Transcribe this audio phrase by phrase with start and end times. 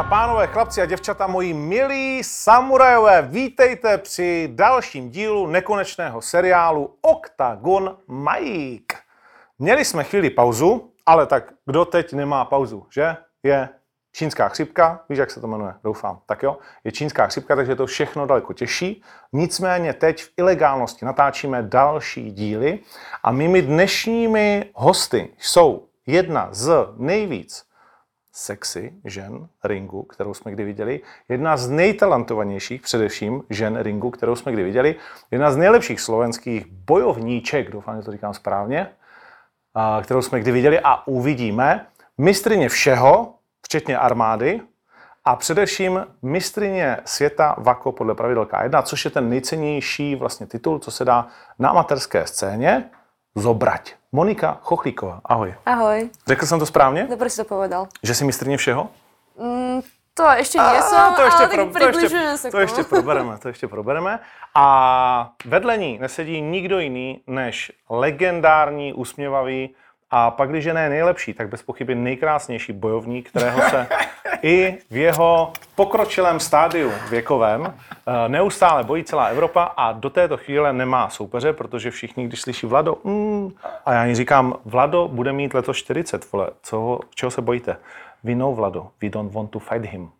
[0.00, 7.96] A pánové, chlapci a děvčata, moji milí samurajové, vítejte při dalším dílu nekonečného seriálu Octagon
[8.08, 8.96] Mike.
[9.58, 13.16] Měli jsme chvíli pauzu, ale tak kdo teď nemá pauzu, že?
[13.42, 13.68] Je
[14.12, 16.20] čínská chřipka, víš, jak se to jmenuje, doufám.
[16.26, 19.02] Tak jo, je čínská chřipka, takže je to všechno daleko těžší.
[19.32, 22.78] Nicméně teď v ilegálnosti natáčíme další díly
[23.22, 27.69] a mými dnešními hosty jsou jedna z nejvíc
[28.32, 34.52] sexy žen ringu, kterou jsme kdy viděli, jedna z nejtalentovanějších především žen ringu, kterou jsme
[34.52, 34.96] kdy viděli,
[35.30, 38.90] jedna z nejlepších slovenských bojovníček, doufám, že to říkám správně,
[40.02, 41.86] kterou jsme kdy viděli a uvidíme,
[42.18, 44.60] mistrině všeho, včetně armády,
[45.24, 50.90] a především mistrině světa VAKO podle pravidel K1, což je ten nejcennější vlastně titul, co
[50.90, 51.28] se dá
[51.58, 52.90] na amatérské scéně
[53.34, 53.99] zobrať.
[54.12, 55.54] Monika Chochlíková, ahoj.
[55.66, 57.06] Ahoj, Řekl jsem to správně?
[57.10, 57.86] dobre si to povedal.
[58.02, 58.88] Že si mistrně všeho?
[59.38, 59.80] Mm,
[60.14, 62.60] to ešte nie som, to ještě, ale tak pro, to, približujem sa k to tomu.
[62.60, 64.18] ještě probereme, to ještě probereme.
[64.54, 69.74] A vedle ní nesedí nikdo jiný než legendární, usměvavý
[70.10, 73.86] a pak, když ne nejlepší, tak bez pochyby nejkrásnější bojovník, kterého se
[74.42, 77.74] i v jeho pokročilém stádiu věkovém
[78.06, 82.66] eh, neustále bojí celá Evropa a do této chvíle nemá soupeře, protože všichni, když slyší
[82.66, 83.50] Vlado, mm,
[83.86, 87.76] a já jí říkám, Vlado bude mít letos 40, vole, co, čeho se bojíte?
[88.24, 90.10] We know Vlado, we don't want to fight him.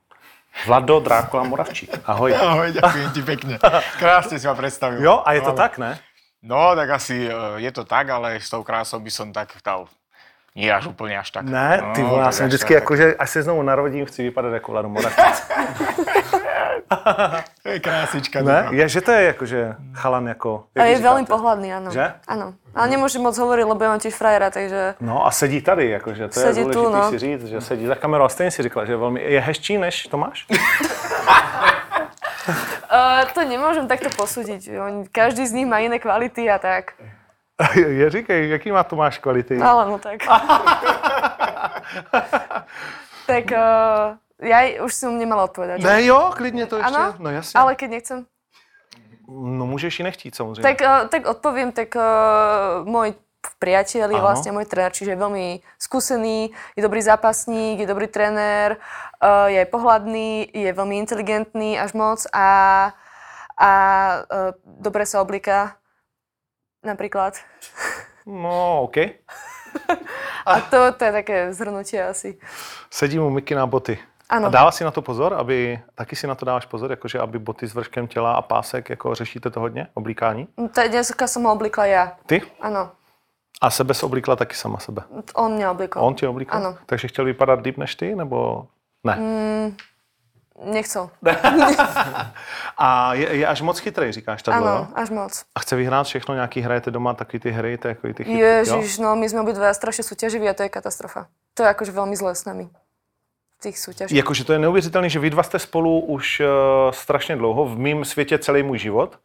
[0.67, 2.01] Vlado Drákula Moravčík.
[2.07, 2.35] Ahoj.
[2.35, 3.55] Ahoj, ďakujem ti pekne.
[4.03, 4.99] Krásne si ma predstavil.
[4.99, 5.95] Jo, a je to Ale- tak, ne?
[6.43, 9.89] No, tak asi e, je to tak, ale s tou krásou by som tak dal
[10.57, 11.47] nie až úplne až tak.
[11.47, 14.23] Ne, ty no, vole, já jsem vždycky tak, jako, že až se znovu narodím, chci
[14.23, 15.21] vypadat jako Vlado Moravčík.
[17.63, 18.43] To je krásička.
[18.43, 18.45] Ne?
[18.45, 18.71] dobrá.
[18.73, 20.65] Je, že to je jako, že chalan jako...
[20.75, 21.95] jak A je veľmi pohľadný, áno.
[21.95, 22.03] Že?
[22.27, 22.59] Áno.
[22.75, 24.99] Ale nemôžem moc hovoriť, lebo ja mám tiež frajera, takže...
[24.99, 27.11] No a sedí tady, jakože to Sedí je tu, důležité no.
[27.11, 29.79] si říct, že sedí za kamerou a stejně si říkala, že je velmi, je hezčí
[29.79, 30.47] než Tomáš?
[32.91, 34.67] Uh, to nemôžem takto posúdiť.
[34.75, 36.99] Oni, každý z nich má iné kvality a tak.
[37.75, 39.63] je, říkej, jaký má Tomáš kvality?
[39.63, 40.27] Ale no tak.
[43.31, 45.83] tak uh, ja už som nemala odpovedať.
[45.83, 47.61] Ne, jo, klidně to ještě, Áno, no jasně.
[47.61, 48.27] ale keď nechcem.
[49.29, 50.63] No můžeš ji nechtít samozřejmě.
[50.63, 52.03] Tak, uh, tak odpoviem, tak uh,
[52.85, 53.15] môj
[53.61, 55.47] priateľ je vlastne môj tréner, čiže je veľmi
[55.81, 58.77] skúsený, je dobrý zápasník, je dobrý tréner,
[59.21, 62.49] uh, je pohľadný, je veľmi inteligentný až moc a,
[63.57, 63.71] a
[64.25, 65.77] uh, dobre sa obliká
[66.83, 67.37] napríklad.
[68.27, 68.97] No, OK.
[70.47, 72.41] A to, to je také zhrnutie asi.
[72.91, 73.99] Sedí mu Miky na boty.
[74.31, 74.47] Ano.
[74.47, 77.39] A dává si na to pozor, aby, taky si na to dáváš pozor, jakože aby
[77.39, 80.47] boty s vrškem těla a pásek, jako řešíte to hodně, oblíkání?
[80.71, 82.05] Tá dneska som ho oblíkla ja.
[82.27, 82.43] Ty?
[82.63, 82.95] Áno,
[83.61, 85.03] A sebe se oblíkla taky sama sebe.
[85.35, 86.03] on mňa oblíkol.
[86.03, 86.57] On tě oblíkl?
[86.57, 86.79] Ano.
[86.87, 88.67] Takže chtěl vypadat líp než ty, nebo
[89.05, 89.17] ne?
[89.17, 89.77] Mm,
[90.73, 91.11] nechcel.
[92.79, 94.65] A je, je až moc chytrý, říkáš tady, jo?
[94.65, 95.45] Áno, až moc.
[95.55, 98.39] A chce vyhrát všechno, nějaký hrajete doma, taky ty hry, jako ty jo?
[98.39, 101.27] Ježiš, no my sme obidva strašne súťaživí a to je katastrofa.
[101.55, 102.69] To je akože veľmi zlé s nami.
[103.61, 104.17] Tých súťažích.
[104.17, 106.47] Jakože to je neuvěřitelné, že vy dva jste spolu už uh,
[106.93, 109.19] strašně dlouho, v mém světě celý můj život,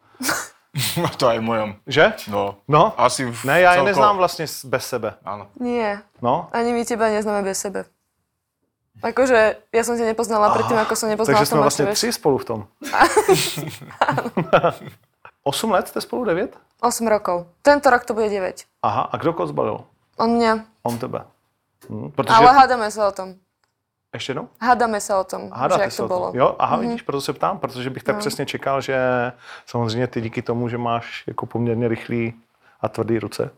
[0.99, 1.75] No to aj v mojom.
[1.87, 2.13] že?
[2.27, 5.13] No, No, asi v ne, já je celko- neznám vlastně s- bez sebe.
[5.25, 5.47] Áno.
[5.59, 7.85] Nie, No, ani my teba neznáme bez sebe.
[9.03, 11.97] Akože ja som ťa nepoznala predtým, ako som nepoznala takže jsme Tomáša, vlastně vieš.
[11.99, 12.59] tři spolu v tom.
[15.43, 16.57] Osm let jste spolu, devět?
[16.81, 17.45] 8 rokov.
[17.61, 18.63] Tento rok to bude 9.
[18.83, 19.79] Aha, a kdo koho zbalil?
[20.17, 20.59] On mňa.
[20.83, 21.21] On tebe.
[21.89, 22.33] Hm, protože...
[22.35, 23.35] Ale hádame sa o tom.
[24.13, 24.47] Ještě jednou?
[24.61, 26.17] Hádame sa o tom, že Hádáte jak se to o tom.
[26.17, 26.31] bolo.
[26.35, 28.19] Jo, aha, vidíš, proto se ptám, protože bych tak No.
[28.19, 28.97] přesně čekal, že
[29.65, 32.33] samozřejmě ty díky tomu, že máš jako poměrně rychlý
[32.81, 33.49] a tvrdý ruce,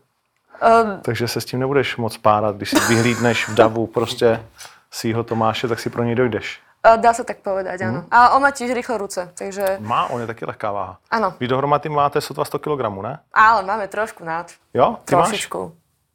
[0.82, 4.42] Uh, takže se s tím nebudeš moc párat, když si vyhlídneš v davu prostě
[4.90, 6.60] svýho Tomáše, tak si pro něj dojdeš.
[6.86, 8.06] uh, dá sa tak povedať, áno.
[8.10, 10.94] A on má tiež rýchle ruce, takže Má, on je taky lehká váha.
[11.10, 11.34] áno.
[11.40, 13.18] Vy dohromady máte sotva 100 kg, ne?
[13.34, 14.48] Ale máme trošku nad.
[14.74, 14.96] Jo?
[15.04, 15.28] Ty máš?
[15.34, 15.60] Trošičku.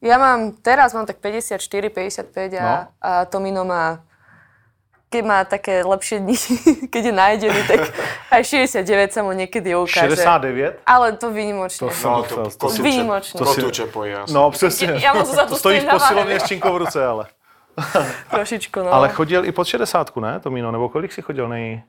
[0.04, 2.76] Ja mám, teraz mám tak 54, 55 a, No.
[3.00, 4.04] a Tomino má,
[5.08, 6.36] keď má také lepšie dni,
[6.92, 7.80] keď je nájdený, tak
[8.34, 10.10] aj 69 sa mu niekedy ukáže.
[10.12, 10.82] 69?
[10.84, 11.86] Ale to výnimočne.
[11.86, 13.36] To No, to, to, to, si- Výnimočne.
[13.38, 14.34] to, To si- to jasno.
[14.34, 14.98] No přesně.
[15.00, 16.40] Ja moc za to stojíš stojím na posilovně váhe.
[16.40, 17.24] s činkou v ruce, ale.
[18.30, 18.92] Trošičku, no.
[18.92, 20.70] Ale chodil i pod 60, ne, Tomíno?
[20.72, 21.82] Nebo kolik si chodil nej...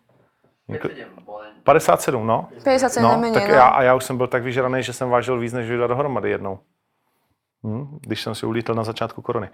[1.63, 2.49] 57, no.
[2.63, 3.55] 57 No, najmenej, tak no.
[3.55, 5.87] já, a já už jsem byl tak vyžraný, že jsem vážil víc než vy dva
[5.87, 6.59] dohromady jednou.
[7.63, 9.49] Hm, když jsem si ulítl na začátku korony.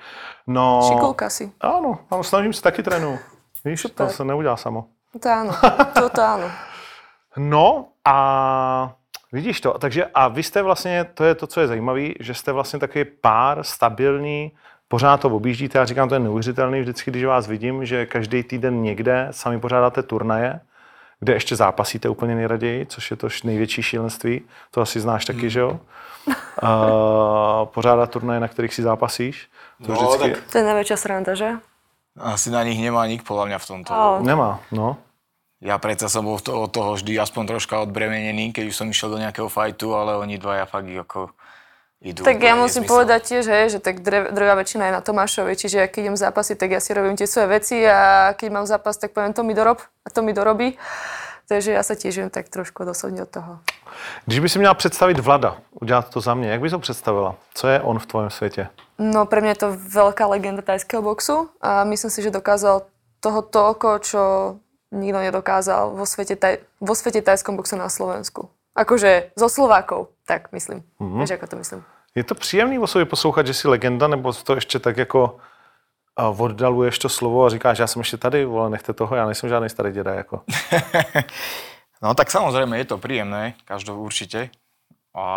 [0.47, 1.51] No, Šikulka si.
[1.61, 3.19] Áno, áno, snažím se taky trénu.
[3.65, 4.07] Víš, Super.
[4.07, 4.85] to se neudělá samo.
[5.19, 5.51] To áno,
[5.93, 6.47] toto áno.
[7.37, 8.15] No a
[9.31, 12.51] vidíš to, takže a vy jste vlastně, to je to, co je zajímavé, že jste
[12.51, 14.51] vlastně takový pár stabilní,
[14.91, 18.81] pořád to objíždíte, já říkám, to je neuvěřitelný vždycky, když vás vidím, že každý týden
[18.83, 20.59] někde sami pořádáte turnaje,
[21.19, 24.41] kde ještě zápasíte úplně nejraději, což je to největší šílenství,
[24.71, 25.79] to asi znáš taky, že jo?
[26.63, 29.47] Uh, pořádat turnaje, na kterých si zápasíš,
[29.85, 31.49] to No, vždycky tak- To je najväčšia sranda, že?
[32.19, 33.91] Asi na nich nemá nik podľa mňa v tomto.
[33.95, 34.19] Áno.
[34.27, 34.99] nemá, no.
[35.63, 39.21] Ja predsa som bol od toho vždy aspoň troška odbremenený, keď už som išiel do
[39.21, 41.31] nejakého fajtu, ale oni dvaja fakt ako
[42.01, 42.25] idú.
[42.25, 42.91] Tak ja musím nezmysel.
[42.91, 46.17] povedať tiež, hej, že tak drev, drvá väčšina je na Tomášovi, čiže ja keď idem
[46.17, 49.45] zápasy, tak ja si robím tie svoje veci a keď mám zápas, tak poviem to
[49.45, 50.75] mi dorob a to mi dorobí.
[51.51, 53.59] Takže ja sa tiež viem tak trošku dosobne od toho.
[54.25, 57.35] Když by si měla představit Vlada, udělat to za mě, jak bys ho představila?
[57.53, 58.67] Co je on v tvém světě?
[59.01, 62.85] No pre mňa je to veľká legenda tajského boxu a myslím si, že dokázal
[63.17, 64.21] toho toľko, čo
[64.93, 68.53] nikto nedokázal vo svete, taj, vo svete tajskom boxe na Slovensku.
[68.75, 70.83] Akože zo Slovákov, tak myslím.
[70.99, 71.19] Mm-hmm.
[71.19, 71.81] Vieš, ako to myslím.
[72.15, 75.37] Je to příjemný o sobě poslouchat, že jsi legenda, nebo to ještě tak jako
[76.15, 79.69] oddaluješ to slovo a říkáš, já jsem ještě tady, vole, nechte toho, já nejsem žádný
[79.69, 80.41] starý děda, jako.
[82.01, 84.49] No tak samozrejme je to príjemné, každou určite.
[85.13, 85.27] A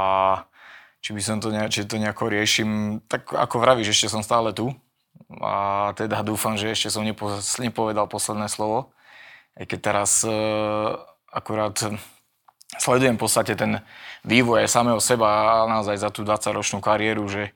[1.04, 4.56] či by som to, ne, či to nejako riešim, tak ako vravíš, ešte som stále
[4.56, 4.72] tu.
[5.44, 7.28] A teda dúfam, že ešte som nepo,
[7.60, 8.96] nepovedal posledné slovo.
[9.52, 10.96] Aj keď teraz uh,
[11.28, 11.76] akurát
[12.78, 13.82] sledujem v podstate ten
[14.24, 17.52] vývoj aj samého seba naozaj za tú 20-ročnú kariéru, že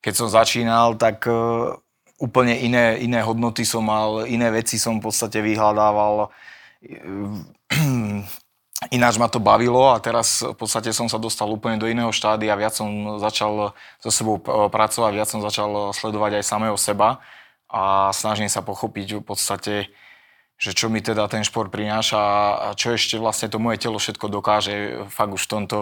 [0.00, 1.74] keď som začínal, tak uh,
[2.16, 6.30] úplne iné, iné hodnoty som mal, iné veci som v podstate vyhľadával.
[8.92, 12.60] Ináč ma to bavilo a teraz v podstate som sa dostal úplne do iného štádia,
[12.60, 17.24] viac som začal so sebou p- pracovať, viac som začal sledovať aj samého seba
[17.72, 19.74] a snažím sa pochopiť v podstate,
[20.56, 22.20] že čo mi teda ten šport prináša
[22.56, 25.78] a čo ešte vlastne to moje telo všetko dokáže fakt už v tomto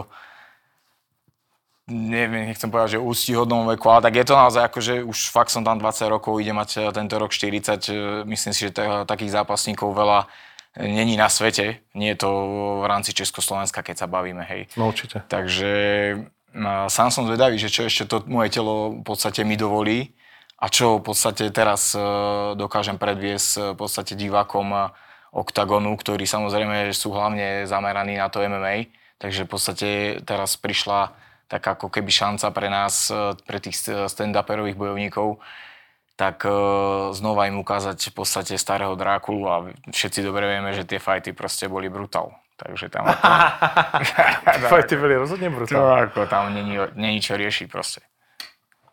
[1.89, 5.53] neviem, nechcem povedať, že úctihodnom veku, ale tak je to naozaj ako, že už fakt
[5.53, 7.45] som tam 20 rokov, ide mať eh, tento rok 40,
[7.93, 12.31] eh, myslím si, že t- takých zápasníkov veľa eh, není na svete, nie je to
[12.81, 14.67] v rámci Československa, keď sa bavíme, hej.
[14.77, 15.23] No určitě.
[15.29, 15.73] Takže
[16.89, 20.15] sám som zvedavý, že čo ešte to moje telo v podstate mi dovolí
[20.65, 22.01] a čo v podstate teraz eh,
[22.57, 24.73] dokážem predviesť eh, v podstate divákom
[25.35, 28.89] OKTAGONu, ktorí samozrejme sú hlavne zameraní na to MMA,
[29.21, 29.89] takže v podstate
[30.25, 31.13] teraz prišla
[31.51, 33.77] taká ako keby šanca pre nás, eh, pre tých
[34.09, 35.37] stand-uperových bojovníkov,
[36.15, 36.47] tak
[37.11, 41.67] znova im ukázať v podstate starého Drákulu a všetci dobre vieme, že tie fajty proste
[41.67, 42.31] boli brutál.
[42.55, 43.27] Takže tam ako,
[44.71, 46.03] Fajty byly rozhodně to brutální.
[46.07, 48.07] ako tam není, není čo riešiť proste.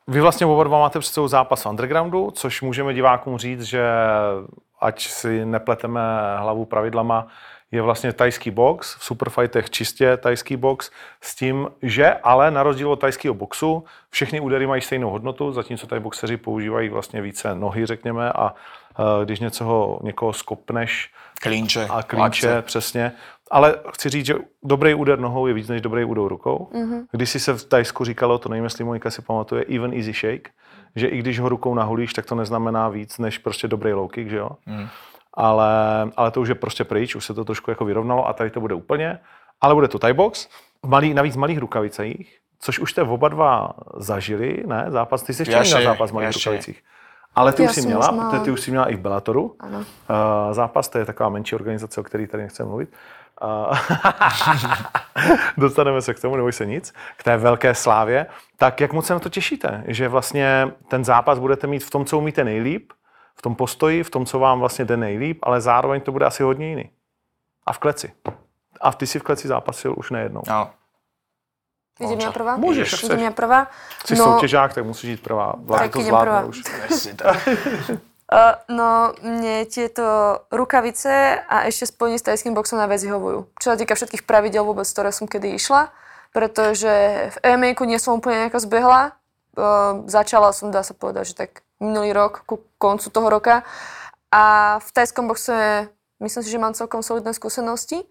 [0.07, 3.83] Vy vlastně oba dva máte před sebou zápas v undergroundu, což můžeme divákům říct, že
[4.79, 6.01] ať si nepleteme
[6.37, 7.27] hlavu pravidlama,
[7.71, 12.91] je vlastně tajský box, v superfightech čistě tajský box, s tím, že ale na rozdíl
[12.91, 17.85] od tajského boxu všechny údery mají stejnou hodnotu, zatímco tady boxeři používají vlastně více nohy,
[17.85, 18.53] řekněme, a
[18.99, 21.09] eh, když něco, někoho skopneš
[21.41, 23.11] Klinče, a klíče, přesně.
[23.51, 26.69] Ale chci říct, že dobrý úder nohou je víc než dobrý úder rukou.
[26.73, 27.05] Mm-hmm.
[27.11, 30.49] Když si se v Tajsku říkalo, to nevím, jestli Monika si pamatuje, even easy shake,
[30.95, 34.29] že i když ho rukou nahulíš, tak to neznamená víc než prostě dobrý low kick,
[34.29, 34.49] že jo?
[34.65, 34.87] Mm.
[35.33, 35.71] Ale,
[36.17, 38.61] ale to už je prostě pryč, už se to trošku jako vyrovnalo a tady to
[38.61, 39.19] bude úplně.
[39.61, 40.47] Ale bude to Thai box,
[40.83, 44.85] v malý, navíc v malých rukavicích, což už jste oba dva zažili, ne?
[44.89, 46.83] Zápas, ty jsi ještě ještě- zápas v malých ještě- rukavicích.
[47.35, 49.55] Ale ty Já už jsi měla, ty, ty už jsi měla i v Bellatoru.
[49.59, 49.77] Ano.
[49.77, 49.85] Uh,
[50.51, 52.89] zápas, to je taková menší organizace, o které tady nechceme mluvit.
[52.89, 53.20] Uh,
[55.57, 58.25] dostaneme se k tomu, neboj se nic, k té velké slávě.
[58.57, 59.83] Tak jak moc se na to těšíte?
[59.87, 62.93] Že vlastně ten zápas budete mít v tom, co umíte nejlíp,
[63.35, 66.43] v tom postoji, v tom, co vám vlastně jde nejlíp, ale zároveň to bude asi
[66.43, 66.89] hodně jiný.
[67.65, 68.13] A v kleci.
[68.81, 70.41] A ty si v kleci zápasil už nejednou.
[70.47, 70.69] No,
[72.01, 72.57] Idem ja prvá?
[72.57, 73.69] Môžeš, Idem ja prvá?
[74.05, 75.53] Jsi no, soutěžák, tak musíš jít prvá.
[75.57, 76.43] Vláda Tak to zvládne prvá.
[76.43, 76.61] už.
[78.31, 83.51] Uh, no, mne tieto rukavice a ešte spojenie s tajským boxom najviac vyhovujú.
[83.59, 85.91] Čo sa týka všetkých pravidel vôbec, ktoré som kedy išla,
[86.31, 86.87] pretože
[87.27, 89.19] v MMA nie som úplne nejaká zbehla.
[89.51, 93.67] Uh, začala som, dá sa povedať, že tak minulý rok, ku koncu toho roka.
[94.31, 95.91] A v tajskom boxe
[96.23, 98.07] myslím si, že mám celkom solidné skúsenosti.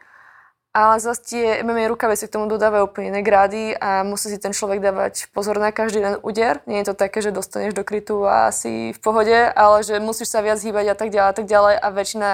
[0.70, 4.54] Ale zase tie MMA rukavice k tomu dodávajú úplne iné grády a musí si ten
[4.54, 6.62] človek dávať pozor na každý ten úder.
[6.70, 10.30] Nie je to také, že dostaneš do krytu a si v pohode, ale že musíš
[10.30, 12.30] sa viac hýbať a tak ďalej a tak ďalej a väčšina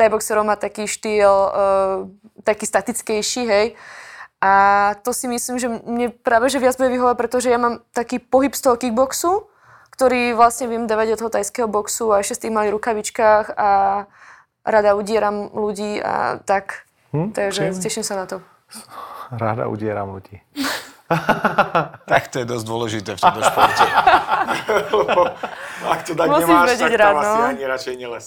[0.00, 2.08] thai-boxerov má taký štýl, uh,
[2.48, 3.66] taký statickejší, hej.
[4.40, 4.52] A
[5.04, 8.56] to si myslím, že mne práve že viac bude vyhovať, pretože ja mám taký pohyb
[8.56, 9.48] z toho kickboxu,
[9.92, 13.68] ktorý vlastne viem dávať od toho tajského boxu a ešte s tým malých rukavičkách a
[14.64, 16.85] rada udieram ľudí a tak.
[17.16, 17.80] Hm, Takže příjemný.
[17.82, 18.36] teším sa na to.
[19.32, 20.38] Ráda udírám ľudí.
[22.06, 23.84] tak to je dosť dôležité v tomto športe.
[24.90, 25.22] Lebo
[25.86, 27.44] ak to tak Musíš nemáš, tak rád, tam asi no.
[27.46, 28.24] ani radšej neles.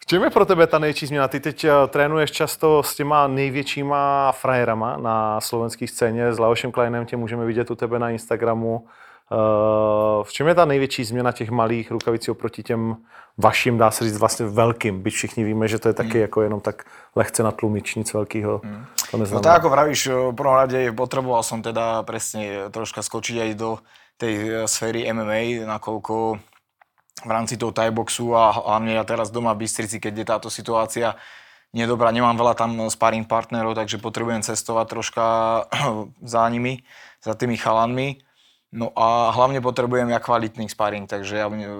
[0.00, 1.28] V čem je pro tebe ta největší změna?
[1.28, 6.32] Ty teď eh, trénuješ často s těma největšíma frajerama na slovenské scéně.
[6.32, 8.86] S Leošem Kleinem tě můžeme vidět u tebe na Instagramu.
[9.32, 12.96] Eh, V čem je ta největší změna těch malých rukavicí oproti těm
[13.38, 15.02] vašim, dá se říct, vlastně velkým?
[15.02, 16.84] Byť všichni víme, že to je taky jako jenom tak
[17.16, 18.58] lehce na tlumič, nic velkého.
[18.58, 18.66] To
[19.12, 19.42] No neznamená.
[19.42, 23.78] tak ako vravíš, v prvom rade potreboval som teda presne troška skočiť aj do
[24.16, 26.38] tej sféry MMA, nakoľko
[27.26, 31.14] v rámci toho thaiboxu a hlavne ja teraz doma v Bystrici, keď je táto situácia
[31.74, 35.24] nedobrá, nemám veľa tam sparring partnerov, takže potrebujem cestovať troška
[36.34, 36.82] za nimi,
[37.22, 38.23] za tými chalanmi.
[38.74, 41.70] No a hlavne potrebujem ja kvalitný sparring, takže ja e,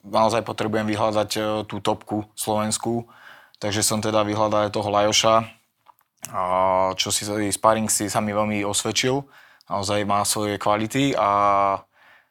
[0.00, 3.04] naozaj potrebujem vyhľadať e, tú topku slovenskú.
[3.60, 5.44] Takže som teda vyhľadal toho Lajoša,
[6.32, 6.40] a
[6.96, 9.20] čo si sparring si sa mi veľmi osvedčil.
[9.68, 11.30] Naozaj má svoje kvality a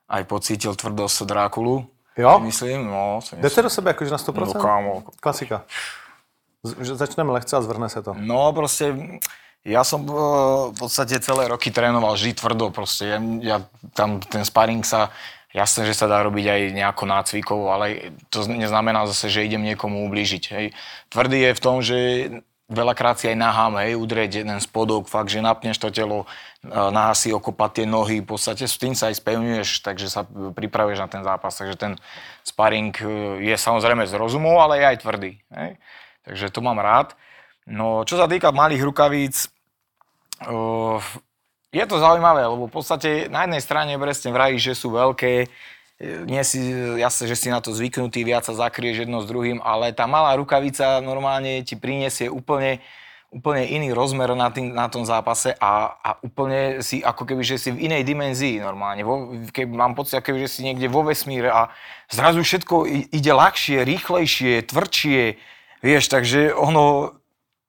[0.09, 1.85] aj pocítil tvrdosť Drákulu.
[2.17, 2.41] Jo?
[2.41, 3.21] Myslím, no.
[3.21, 3.39] Myslím.
[3.41, 4.61] Jdete do sebe jakože na No 100%?
[4.61, 4.93] kámo.
[5.21, 5.63] Klasika.
[6.65, 8.11] Začneme lehce a zvrhne se to.
[8.19, 8.91] No proste,
[9.67, 10.13] ja som eh,
[10.71, 13.11] v podstate celé roky trénoval vždy tvrdo proste.
[13.11, 13.57] Ja, ja
[13.91, 15.11] tam ten sparring sa,
[15.53, 20.05] jasné, že sa dá robiť aj nejako nácvikov, ale to neznamená zase, že idem niekomu
[20.07, 20.43] ublížiť.
[20.53, 20.65] Hej.
[21.09, 21.97] Tvrdý je v tom, že
[22.69, 26.29] veľakrát si aj nahám, hej, udrieť jeden spodok, fakt, že napneš to telo,
[26.63, 30.23] eh, nahá si okopať tie nohy, v podstate s tým sa aj spevňuješ, takže sa
[30.29, 31.51] pripravuješ na ten zápas.
[31.51, 31.93] Takže ten
[32.45, 33.07] sparring eh,
[33.51, 35.31] je samozrejme z rozumov, ale je aj tvrdý.
[35.51, 35.71] Hej.
[36.23, 37.17] Takže to mám rád.
[37.69, 39.45] No, čo sa týka malých rukavíc,
[40.49, 40.97] uh,
[41.69, 46.07] je to zaujímavé, lebo v podstate na jednej strane presne vravíš, že sú veľké, e,
[46.25, 49.93] nie si, jasne, že si na to zvyknutý, viac sa zakrieš jedno s druhým, ale
[49.93, 52.81] tá malá rukavica normálne ti prinesie úplne,
[53.29, 57.61] úplne iný rozmer na, tým, na tom zápase a, a úplne si ako keby, že
[57.61, 59.05] si v inej dimenzii normálne.
[59.05, 61.69] Vo, keby, mám pocit, ako keby, že si niekde vo vesmíre a
[62.09, 65.37] zrazu všetko ide ľahšie, rýchlejšie, tvrdšie,
[65.85, 67.18] vieš, takže ono,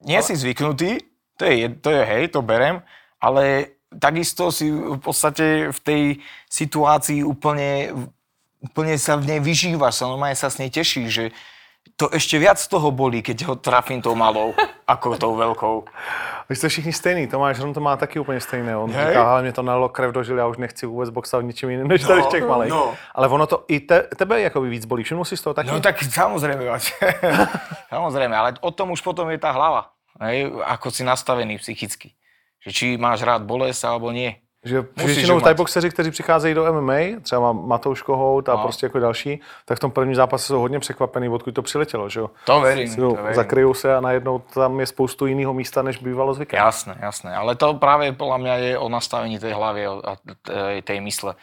[0.04, 1.04] nie si zvyknutý,
[1.36, 2.84] to je, to je hej, to berem,
[3.20, 6.02] ale takisto si v podstate v tej
[6.46, 7.92] situácii úplne,
[8.62, 11.24] úplne sa v nej vyžívaš, sa normálne sa s nej tešíš, že
[12.00, 14.56] to ešte viac z toho bolí, keď ho trafím tou malou,
[14.88, 15.84] ako tou veľkou.
[16.48, 18.76] Vy jste všichni stejný, Tomáš Hron to má taky úplně stejné.
[18.76, 19.06] On Hej.
[19.06, 21.88] říká, ale mě to nalo krev do žily, já už nechci vůbec boxovat ničím jiným,
[21.88, 22.70] než tady v těch malých.
[22.70, 22.94] no.
[23.14, 25.70] Ale ono to i te, tebe jako víc bolí, všiml si z toho taky?
[25.70, 26.92] No tak samozrejme, mať.
[27.92, 29.92] samozrejme, ale o tom už potom je tá hlava.
[30.20, 32.16] Hej, ako si nastavený psychicky.
[32.64, 34.40] Že či máš rád bolesť alebo nie.
[34.64, 35.44] Že Musíš většinou ho mať.
[35.44, 38.62] tajboxeři, kteří přicházejí do MMA, třeba Matouš Kohout a No.
[38.62, 42.20] prostě jako další, tak v tom prvním zápase jsou hodně překvapený, odkud to přiletělo, že
[42.20, 42.30] jo?
[42.44, 43.34] To verím, to verím.
[43.34, 46.58] Zakryjou se a najednou tam je spoustu jiného místa, než bývalo zvykem.
[46.60, 47.36] Jasné, jasné.
[47.36, 51.34] Ale to práve podľa mňa je o nastavení tej hlavy a t- tej mysle.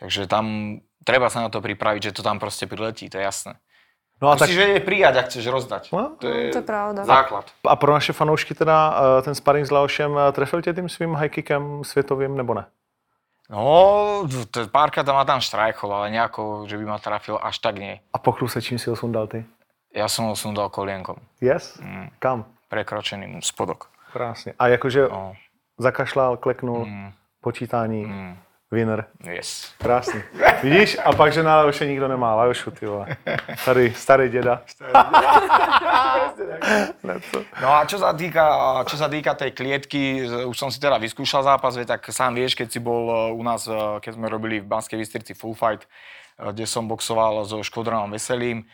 [0.00, 0.76] Takže tam
[1.06, 3.54] treba sa na to pripraviť, že to tam proste priletí, to je jasné.
[4.22, 5.82] No a, tak, Musíš vedieť prijať, ak chceš rozdať.
[5.92, 7.04] No, to, je to je pravda.
[7.04, 7.44] základ.
[7.66, 11.14] a pro naše fanoušky teda eh, ten sparring s Leošem eh, trefil tě tím svým
[11.14, 12.66] high kickem světovým nebo ne?
[13.50, 14.24] No,
[14.72, 18.00] párkrát ma tam štrajchol, ale nejako, že by ma trafil, až tak nie.
[18.12, 19.44] A poklu se čím si ho sundal ty?
[19.94, 21.76] Ja som ho sundal kolienkom, Yes?
[21.78, 22.08] Mm.
[22.18, 22.44] Kam?
[22.68, 23.90] prekročeným spodok.
[24.12, 24.54] Krásně.
[24.58, 25.34] A jakože No,
[25.78, 28.36] zakašlal, kleknul, mm, počítání, mm,
[28.74, 29.06] winner.
[29.22, 29.70] yes.
[29.78, 30.22] Krásný.
[30.62, 30.98] Vidíš?
[31.04, 32.34] A pak, že na Leoše nikdo nemá.
[32.34, 33.06] Leošu, ty vole.
[33.64, 34.62] Tady starý děda.
[37.60, 38.44] No a čo sa týka,
[38.88, 42.56] čo sa týka tej klietky, už som si teda vyskúšal zápas, vie, tak sám vieš,
[42.56, 45.84] keď si bol e, u nás, e, keď sme robili v Banskej Bystrici Full Fight,
[45.84, 45.88] e,
[46.50, 48.64] kde som boxoval so Škodranom Veselým.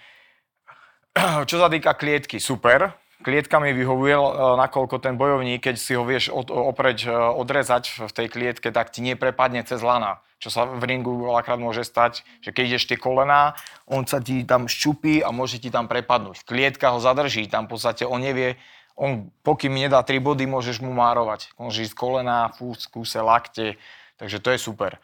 [1.49, 2.95] Čo sa týka klietky, super.
[3.21, 4.25] Klietka mi vyhovuje, e,
[4.57, 8.89] nakoľko ten bojovník, keď si ho vieš od, opreť, e, odrezať v tej klietke, tak
[8.89, 10.25] ti neprepadne cez lana.
[10.41, 13.53] Čo sa v ringu veľakrát môže stať, že keď ideš tie kolená,
[13.85, 16.49] on sa ti tam šťupí a môže ti tam prepadnúť.
[16.49, 18.57] Klietka ho zadrží, tam v podstate on nevie,
[18.97, 21.53] on pokým nedá 3 body, môžeš mu márovať.
[21.61, 23.77] Môžeš ísť kolená, fús, kúse, lakte,
[24.17, 24.97] takže to je super.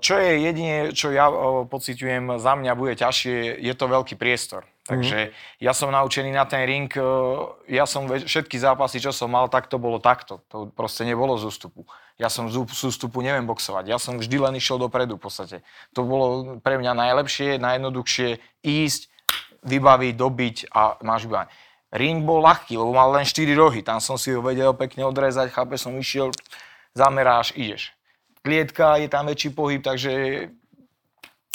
[0.00, 1.28] Čo je jedine, čo ja
[1.68, 4.64] pociťujem za mňa bude ťažšie, je to veľký priestor.
[4.82, 5.30] Takže
[5.62, 9.70] ja som naučený na ten ring, uh, ja som všetky zápasy, čo som mal, tak
[9.70, 10.42] to bolo takto.
[10.50, 11.86] To proste nebolo z ústupu.
[12.18, 13.86] Ja som z ústupu neviem boxovať.
[13.86, 15.62] Ja som vždy len išiel dopredu v podstate.
[15.94, 19.06] To bolo pre mňa najlepšie, najjednoduchšie ísť,
[19.62, 21.54] vybaviť, dobiť a máš vybavenie.
[21.92, 23.84] Ring bol ľahký, lebo mal len 4 rohy.
[23.84, 26.32] Tam som si ho vedel pekne odrezať, chápe, som išiel,
[26.96, 27.92] zameráš, ideš.
[28.42, 30.10] Klietka, je tam väčší pohyb, takže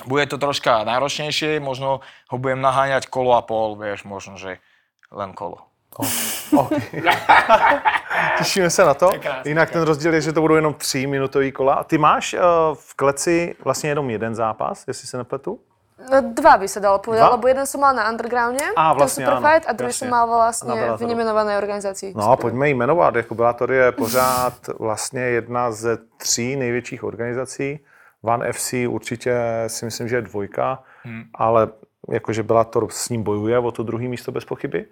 [0.06, 4.62] bude to troška náročnejšie, možno ho budem naháňať kolo a pol, vieš, možno, že
[5.10, 5.66] len kolo.
[5.98, 6.08] Oh,
[6.54, 7.02] okay.
[8.38, 9.12] Těšíme se na to.
[9.46, 11.74] Jinak ten rozdíl je, že to budou jenom tři minutové kola.
[11.74, 12.40] A ty máš uh,
[12.74, 15.60] v kleci vlastně jenom jeden zápas, jestli se nepletu?
[15.98, 17.34] No, dva by sa dalo povedať, Dva?
[17.34, 20.02] lebo jeden som mal na undergrounde, ten vlastne Superfight, áno, a druhý jasne.
[20.06, 22.14] som mal vlastne v nemenovanej organizácii.
[22.14, 23.16] No a pojďme ji jmenovat.
[23.16, 27.80] Jako Bellator je pořád vlastně jedna ze tří největších organizací.
[28.24, 31.24] Van FC určitě si myslím, že je dvojka, hmm.
[31.36, 31.68] ale
[32.12, 34.86] jakože Bellator s ním bojuje o to druhé místo bez pochyby.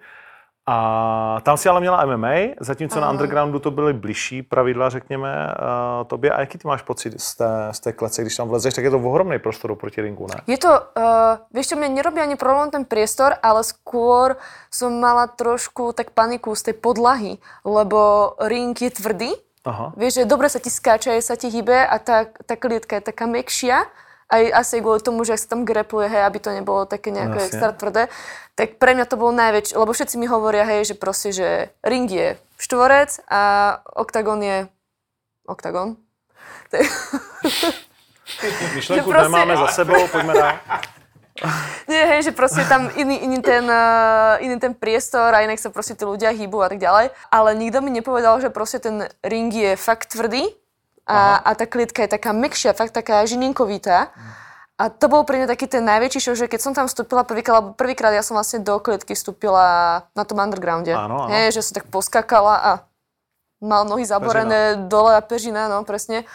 [0.68, 6.06] A tam si ale měla MMA, zatímco na undergroundu to byly bližší pravidla, řekněme, uh,
[6.06, 6.30] tobě.
[6.30, 8.90] A jaký ty máš pocit z té, z té klece, když tam vlezeš, tak je
[8.90, 10.42] to ohromný prostor proti ringu, ne?
[10.46, 14.34] Je to, uh, vieš čo, mne nerobí ani problém ten priestor, ale skôr
[14.66, 19.30] som mala trošku tak paniku z tej podlahy, lebo ring je tvrdý,
[19.66, 19.90] Aha.
[19.98, 23.26] vieš, že dobre sa ti skáče, sa ti hýbe a tá, tá klietka je taká
[23.26, 23.82] mekšia,
[24.30, 27.38] aj asi kvôli tomu, že ak sa tam grepluje, hej, aby to nebolo také nejako
[27.38, 27.46] Jasne.
[27.50, 28.02] extra tvrdé,
[28.54, 32.10] tak pre mňa to bolo najväčšie, lebo všetci mi hovoria, hej, že proste, že ring
[32.10, 33.40] je štvorec a
[33.94, 34.56] oktagon je
[35.46, 35.96] oktagon.
[38.74, 40.58] Myšlenku prostě- nemáme za sebou, pojďme dál.
[41.90, 45.68] Nie, hej, že proste tam iný, iný, ten, uh, iný ten priestor a inak sa
[45.68, 47.12] proste tí ľudia hýbu a tak ďalej.
[47.28, 50.48] Ale nikto mi nepovedal, že proste ten ring je fakt tvrdý
[51.06, 54.10] a, a tá klietka je taká mekšia, fakt taká žininkovitá.
[54.76, 57.64] A to bol pre mňa taký ten najväčší šok, že keď som tam vstúpila prvýkrát,
[57.64, 60.92] lebo prvýkrát ja som vlastne do klietky vstúpila na tom undergrounde.
[60.92, 61.32] Áno, áno.
[61.32, 62.70] Hej, že som tak poskakala a
[63.62, 66.28] mal nohy zaborené dole a pežina, no presne.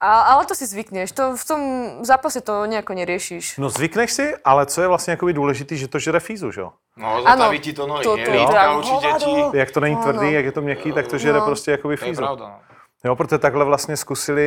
[0.00, 1.60] A, ale to si zvykneš, to v tom
[2.04, 3.58] zápase to nejako neriešiš.
[3.58, 6.72] No zvykneš si, ale co je vlastně jakoby důležitý, že to žere fízu, že jo?
[6.96, 9.58] No, zataví ti to nohy, to- to- Lítka to- určite ti...
[9.58, 10.02] Jak to není Ano.
[10.04, 11.46] tvrdý, jak je to měkký, tak to žere No.
[11.46, 12.22] prostě jakoby To je fízu.
[12.22, 12.60] pravda, no.
[13.04, 14.46] Jo, protože takhle vlastně zkusili,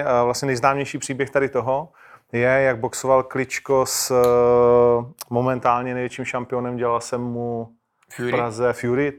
[0.00, 1.88] eh, vlastně nejznámější příběh tady toho
[2.32, 7.68] je, jak boxoval Kličko s eh, momentálně největším šampionem, dělal jsem mu
[8.08, 8.32] v Fury.
[8.32, 9.12] Praze Fury,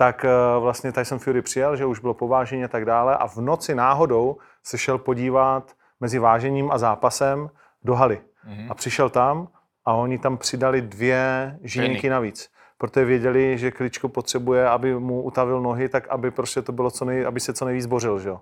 [0.00, 3.36] tak eh, vlastně Tyson Fury přijel, že už bylo povážení a tak dále a v
[3.36, 7.50] noci náhodou se šel podívat mezi vážením a zápasem
[7.84, 8.20] do haly.
[8.68, 9.48] A přišel tam
[9.84, 11.58] a oni tam přidali dvě
[12.02, 12.10] Penny.
[12.10, 12.50] navíc.
[12.78, 17.04] Protože věděli, že Kličko potřebuje, aby mu utavil nohy, tak aby prostě to bylo co
[17.04, 18.40] nej, aby se co nejvíc bořil, že jo.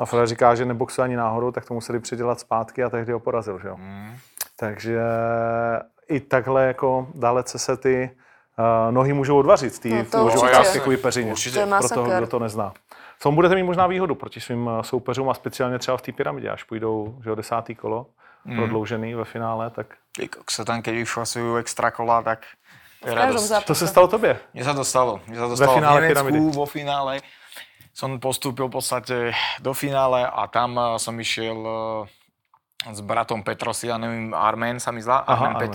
[0.00, 3.20] A Fred říká, že neboxuje ani náhodou, tak to museli předělat zpátky a tehdy ho
[3.20, 3.76] porazil, že jo.
[4.56, 5.00] Takže
[6.08, 8.10] i takhle jako dalece se ty
[8.90, 10.30] nohy můžou odvařit z té No
[10.96, 11.30] peřině.
[11.32, 11.66] Určitě.
[11.78, 12.72] Pro toho, kdo to nezná.
[13.18, 16.12] V tom budete mít možná výhodu proti svým eh, soupeřům a speciálně třeba v té
[16.12, 18.06] pyramidě, až půjdou že desátý kolo,
[18.44, 18.56] Mhm.
[18.56, 19.86] prodloužený ve finále, tak
[20.36, 22.46] kokso, tam keď vyšlasujú extra kola, tak
[23.02, 23.64] to je radosť.
[23.66, 24.38] to se stalo tobě.
[24.54, 25.20] Mne sa to stalo.
[25.26, 26.56] Mne sa to stalo finále v Nemecku, pyramidy.
[26.56, 27.12] vo finále.
[27.94, 29.16] Som postúpil v podstate
[29.58, 31.58] do finále a tam eh, som išiel
[32.86, 35.70] eh, s bratom Petrosianem, Armen sa mi zdá, Aha, Armen Armen.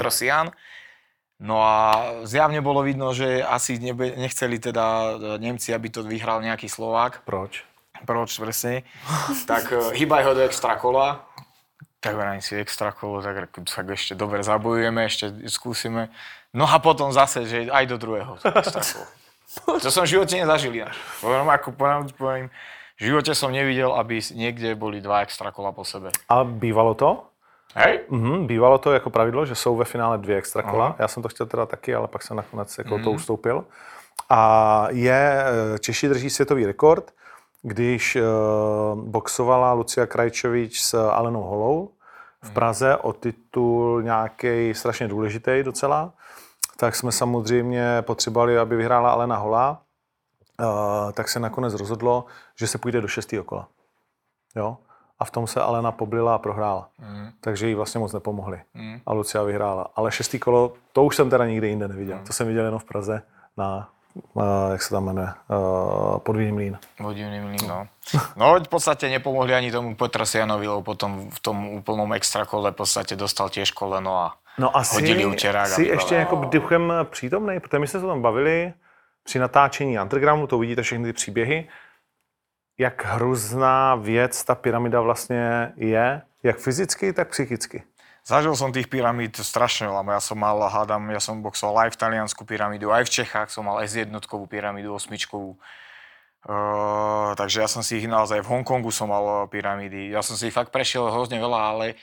[1.43, 1.75] No a
[2.23, 7.27] zjavne bolo vidno, že asi nebe, nechceli teda eh, Nemci, aby to vyhral nejaký Slovák.
[7.27, 7.67] Proč?
[8.07, 8.87] Proč presne?
[9.51, 11.27] tak eh, hýbaj ho do extra kola.
[11.99, 16.11] Tak vrajím si extra kolo, tak, tak ešte dobre zabojujeme, ešte skúsime.
[16.51, 19.07] No a potom zase, že aj do druhého extra kola.
[19.85, 20.97] To som v živote nezažil ináč.
[21.21, 22.45] Poviem, ako poviem, poviem,
[22.97, 26.09] v živote som nevidel, aby niekde boli dva extra kola po sebe.
[26.25, 27.32] A bývalo to?
[27.73, 27.99] Hej?
[28.09, 30.95] Mhm, bývalo to jako pravidlo, že jsou ve finále dvě extra kola.
[30.99, 33.65] Já jsem to chtěl teda taky, ale pak jsem nakonec jako to ustoupil.
[34.29, 35.43] A je,
[35.75, 37.11] eh, Češi drží světový rekord,
[37.61, 38.21] když eh,
[38.95, 41.89] boxovala Lucia Krajčovič s Alenou Holou
[42.41, 46.13] v Praze o titul nějaký strašně důležitý docela,
[46.77, 49.81] tak jsme samozřejmě potřebovali, aby vyhrála Alena Holá,
[50.61, 53.67] eh, tak se nakonec rozhodlo, že se půjde do šestého kola.
[54.55, 54.77] Jo?
[55.23, 56.87] A v tom se Alena poblila a prohrála.
[56.99, 57.29] Mm.
[57.39, 58.59] Takže jí vlastně moc nepomohli.
[58.73, 58.99] Mm.
[59.05, 59.87] A Lucia vyhrála.
[59.95, 62.17] Ale šestý kolo, to už jsem teda nikde jinde neviděl.
[62.17, 62.23] Mm.
[62.25, 63.21] To jsem viděl jenom v Praze
[63.57, 63.89] na,
[64.33, 66.77] uh, jak se tam jmenuje, uh, podvíjný mlín.
[66.99, 67.87] Vodivný mlín, no.
[68.35, 72.75] No v podstate nepomohli ani tomu Petrosianovi, lebo potom v tom úplnom extra kole v
[72.75, 75.79] podstate dostal tiež koleno a No a hodili jsi vypadal.
[75.81, 78.73] ještě jako duchem přítomný, protože my jsme se o tom bavili
[79.23, 81.67] při natáčení Undergroundu, to uvidíte všechny ty příběhy,
[82.77, 87.83] jak hrozná věc ta pyramida vlastně je, jak fyzicky, tak psychicky.
[88.23, 90.15] Zažil som tých pyramíd strašne veľa.
[90.15, 93.67] Ja som mal, hádam, ja som boxoval aj v taliansku pyramídu, aj v Čechách som
[93.67, 94.15] mal S1
[94.47, 95.59] pyramídu, osmičkovú.
[96.43, 100.15] Uh, takže ja som si ich naozaj, v Hongkongu som mal pyramídy.
[100.15, 101.99] Ja som si ich fakt prešiel hrozne veľa, ale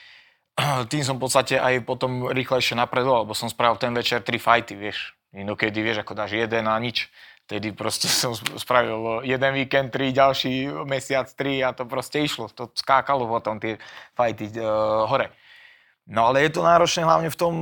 [0.92, 4.76] tým som v podstate aj potom rýchlejšie napredoval, lebo som spravil ten večer tri fajty,
[4.76, 5.16] vieš.
[5.33, 7.09] Inokedy, vieš, ako dáš jeden a nič.
[7.50, 12.46] Tedy proste som spravil jeden víkend, tri, ďalší mesiac, tri a to proste išlo.
[12.54, 13.82] To skákalo potom tie
[14.14, 15.34] fajty uh, hore.
[16.06, 17.54] No ale je to náročné hlavne v tom,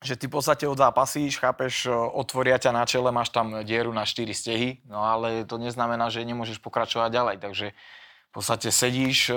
[0.00, 4.08] že ty v podstate odzápasíš, chápeš, e, otvoria ťa na čele, máš tam dieru na
[4.08, 7.66] 4 stehy, no ale to neznamená, že nemôžeš pokračovať ďalej, takže
[8.30, 9.36] v podstate sedíš e,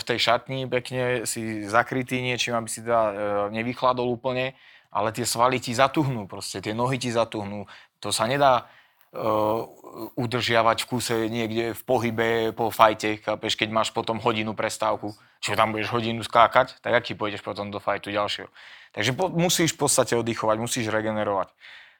[0.00, 3.12] v tej šatni, pekne si zakrytý niečím, aby si teda e,
[3.52, 4.56] nevychladol úplne,
[4.88, 7.68] ale tie svaly ti zatuhnú proste, tie nohy ti zatuhnú.
[8.00, 8.66] To sa nedá
[9.12, 9.66] uh,
[10.14, 15.58] udržiavať v kúse niekde v pohybe po fajte, chápeš, keď máš potom hodinu prestávku, čo
[15.58, 18.48] tam budeš hodinu skákať, tak aký pôjdeš potom do fajtu ďalšieho.
[18.92, 21.50] Takže po, musíš v podstate oddychovať, musíš regenerovať.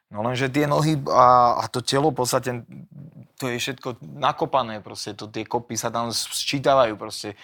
[0.08, 2.64] No lenže tie nohy a, a to telo v podstate,
[3.36, 7.36] to je všetko nakopané proste, to, tie kopy sa tam sčítavajú proste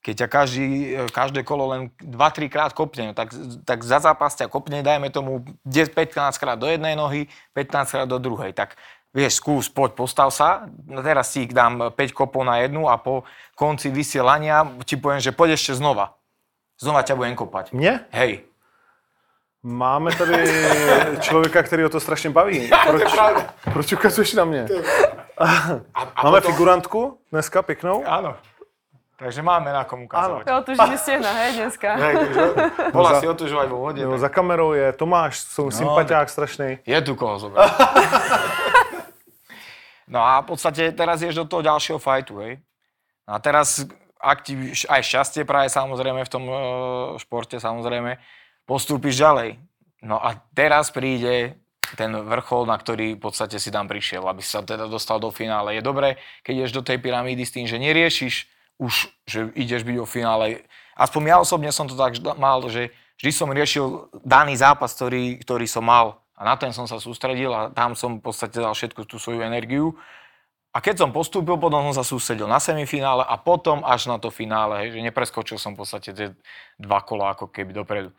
[0.00, 0.68] keď ťa každý,
[1.12, 3.36] každé kolo len 2-3 krát kopne, tak,
[3.68, 8.16] tak za zápas ťa kopne, dajme tomu 15 krát do jednej nohy, 15 krát do
[8.16, 8.56] druhej.
[8.56, 8.80] Tak
[9.12, 13.28] vieš, skús, poď, postav sa, no teraz ti dám 5 kopov na jednu a po
[13.54, 16.16] konci vysielania ti poviem, že poď ešte znova.
[16.80, 17.72] Znova ťa budem kopať.
[17.72, 18.00] Mně?
[18.10, 18.40] Hej.
[19.62, 20.48] Máme tady
[21.20, 22.70] člověka, který o to strašně baví.
[22.86, 23.12] Proč,
[23.72, 24.68] proč ukazuješ na mě?
[25.40, 25.44] A,
[25.94, 28.04] a Máme potom- figurantku dneska pěknou.
[28.06, 28.36] Áno.
[29.20, 30.48] Takže máme na komu ukazovať.
[30.48, 31.88] Otužíme stehna, hej, dneska.
[32.08, 32.44] Hej, takže
[32.96, 34.00] bola za- si otužovať vo vode.
[34.00, 36.80] Tak za kamerou je Tomáš, jsou sympatiák strašný.
[36.88, 37.68] Je tu koho zobrať.
[40.16, 42.64] no a v podstate teraz ješ do toho ďalšieho fajtu, hej.
[43.28, 43.84] A teraz,
[44.16, 44.56] ak ti
[44.88, 46.56] aj šťastie praje samozrejme v tom e,
[47.20, 48.16] športe, samozrejme,
[48.64, 49.60] postúpiš ďalej.
[50.00, 51.60] No a teraz príde
[51.92, 55.76] ten vrchol, na ktorý v podstate si tam prišiel, aby sa teda dostal do finále.
[55.76, 59.96] Je dobré, keď ideš do tej pyramídy s tým, že neriešiš už, že ideš byť
[60.00, 60.64] vo finále.
[60.96, 62.90] Aspoň ja osobne som to tak mal, že
[63.20, 67.52] vždy som riešil daný zápas, ktorý, ktorý som mal a na ten som sa sústredil
[67.52, 69.92] a tam som v podstate dal všetku tú svoju energiu.
[70.72, 74.32] A keď som postúpil, potom som sa sústredil na semifinále a potom až na to
[74.32, 76.32] finále, hej, že nepreskočil som v podstate tie
[76.80, 78.16] dva kola ako keby dopredu.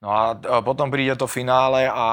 [0.00, 0.32] No a
[0.64, 2.06] potom príde to finále a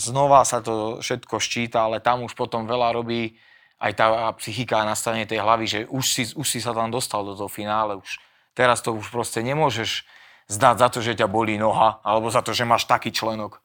[0.00, 3.36] znova sa to všetko ščíta, ale tam už potom veľa robí
[3.80, 4.06] aj tá
[4.40, 7.50] psychika a nastavenie tej hlavy, že už si, už si sa tam dostal do toho
[7.50, 8.10] finále, už
[8.54, 10.06] teraz to už proste nemôžeš
[10.48, 13.60] zdať za to, že ťa bolí noha, alebo za to, že máš taký členok,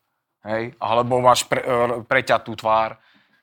[0.48, 2.98] hej, alebo máš pre, e, preťatú tvár.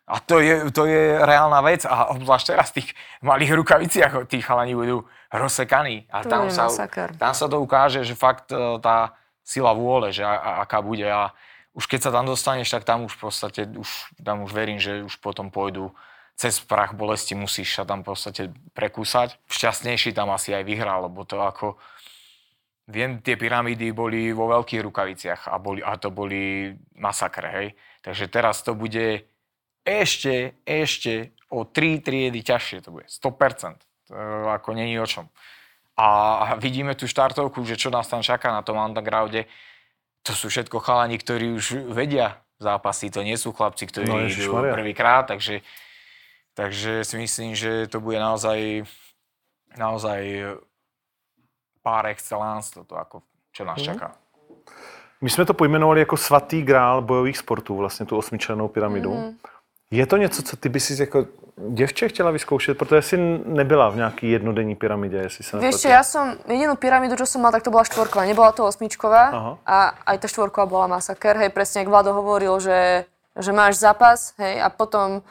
[0.07, 2.94] A to je, to je reálna vec a obzvlášť teraz v tých
[3.26, 5.02] malých rukaviciach tí chalani budú
[5.35, 6.07] rozsekaní.
[6.14, 7.11] A To tam sa, masaker.
[7.18, 11.07] tam sa to ukáže, že fakt e, tá sila vôle, že a, a, aká bude.
[11.07, 11.35] A
[11.74, 13.90] už keď sa tam dostaneš, tak tam už v podstate, už,
[14.22, 15.90] tam už verím, že už potom pôjdu
[16.37, 18.42] cez prach bolesti, musíš sa tam v podstate
[18.77, 19.40] prekúsať.
[19.49, 21.81] Šťastnejší tam asi aj vyhral, lebo to ako...
[22.87, 27.68] Viem, tie pyramídy boli vo veľkých rukaviciach a, boli, a to boli masakre, hej.
[27.99, 29.27] Takže teraz to bude
[29.83, 33.11] ešte, ešte o 3 triedy ťažšie to bude.
[33.11, 33.83] 100%.
[34.07, 34.14] To
[34.55, 35.27] ako není o čom.
[35.99, 39.51] A vidíme tú štartovku, že čo nás tam čaká na tom undergrounde.
[40.22, 43.11] To sú všetko chalani, ktorí už vedia zápasy.
[43.11, 45.27] To nie sú chlapci, ktorí No, idú prvýkrát.
[45.27, 45.64] Takže,
[46.56, 48.88] takže si myslím, že to bude naozaj,
[49.76, 50.20] naozaj
[51.84, 53.84] par excellence toto, ako, čo nás Mhm.
[53.84, 54.08] čaká.
[55.20, 59.14] My jsme to pojmenovali jako svatý grál bojových sportů, vlastně tu osmičlenou pyramidu.
[59.14, 59.36] Mhm.
[59.90, 61.26] Je to něco, co ty by si jako
[61.68, 63.16] děvče chtěla vyzkoušet, protože jsi
[63.46, 67.40] nebyla v nějaký jednodenní pyramidě, jestli se Vieš čo, ja som, jedinú pyramídu, čo som
[67.40, 69.52] mal, tak to bola štvorková, nebola to osmičková Aha.
[69.64, 69.76] a
[70.10, 73.06] aj tá štvorková bola masaker, hej, presne, jak Vlado hovoril, že,
[73.38, 75.22] že máš zápas, hej, a potom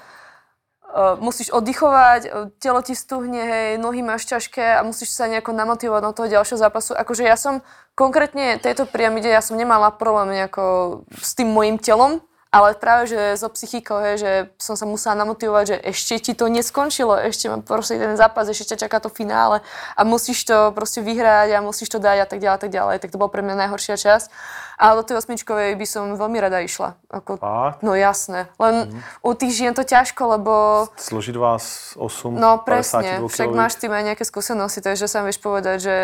[1.20, 6.12] musíš oddychovať, telo ti stuhne, hej, nohy máš ťažké a musíš sa nejako namotivovať do
[6.16, 6.96] toho ďalšieho zápasu.
[6.96, 7.60] Akože ja som
[8.00, 12.24] konkrétne tejto pyramide, ja som nemala problém nejako s tým mojim telom,
[12.56, 16.48] ale práve, že so psychikou, hej, že som sa musela namotivovať, že ešte ti to
[16.48, 19.60] neskončilo, ešte mám proste ten zápas, ešte ťa čaká to finále
[20.00, 22.96] a musíš to proste vyhrať a musíš to dať a tak ďalej, a tak ďalej.
[23.04, 24.32] Tak to bol pre mňa najhoršia časť.
[24.76, 27.00] Ale do tej osmičkovej by som veľmi rada išla.
[27.08, 27.80] Ako, Fakt?
[27.80, 28.52] no jasné.
[28.60, 28.92] Len
[29.24, 30.54] u tých žien to ťažko, lebo
[31.00, 35.40] Složit vás 8, No 52 presne, však máš tým aj nejaké skúsenosti, takže sa vieš
[35.40, 35.96] povedať, že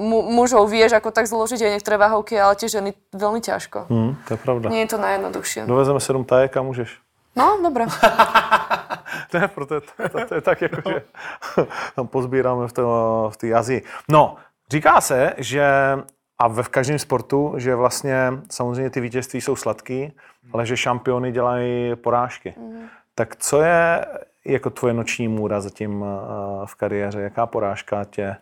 [0.00, 3.92] mu, mužov vieš ako tak zložiť aj niektoré váhovky, ale tie ženy veľmi ťažko.
[3.92, 4.66] Hm, to je pravda.
[4.72, 5.60] Nie je to najjednoduchšie.
[5.68, 6.90] Dovezeme 7 tajek a můžeš.
[7.36, 7.84] No, dobre.
[9.32, 11.02] Ne, proto je to, to, to je tak jako, že
[11.96, 12.84] tam pozbíráme v, to,
[13.32, 13.82] v té Azii.
[14.08, 14.36] No,
[14.70, 15.64] říká se, že
[16.42, 20.12] a ve v každém sportu, že vlastně samozřejmě ty vítězství jsou sladký,
[20.52, 22.54] ale že šampiony dělají porážky.
[23.14, 24.06] Tak co je
[24.44, 27.20] jako tvoje noční můra zatím eh, v kariéře?
[27.20, 28.36] Jaká porážka tě,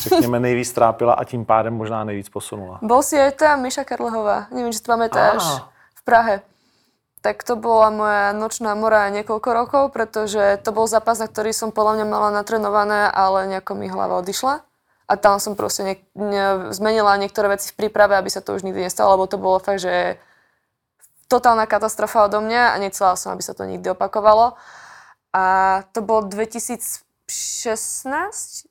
[0.00, 2.78] řekněme, nejvíc trápila a tím pádem možná nejvíc posunula?
[2.82, 5.62] Bol si aj tam Miša Karlehová, či si to pamätáš,
[5.94, 6.42] v Prahe.
[7.22, 11.70] Tak to bola moja nočná mora niekoľko rokov, pretože to bol zápas, na ktorý som
[11.70, 14.60] podľa mňa mala natrenované, ale nejako mi hlava odišla.
[15.04, 18.64] A tam som proste ne, ne, zmenila niektoré veci v príprave, aby sa to už
[18.64, 20.16] nikdy nestalo, lebo to bolo fakt, že
[21.28, 24.56] totálna katastrofa odo mňa a nechcela som, aby sa to nikdy opakovalo.
[25.34, 25.44] A
[25.92, 27.04] to bolo 2016?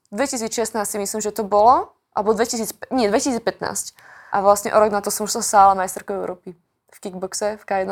[0.10, 1.94] 2016 si myslím, že to bolo.
[2.14, 3.94] Alebo 2000, nie, 2015.
[4.34, 6.58] A vlastne o rok na to som už sa stála majsterkou Európy
[6.90, 7.90] v kickboxe, v K1.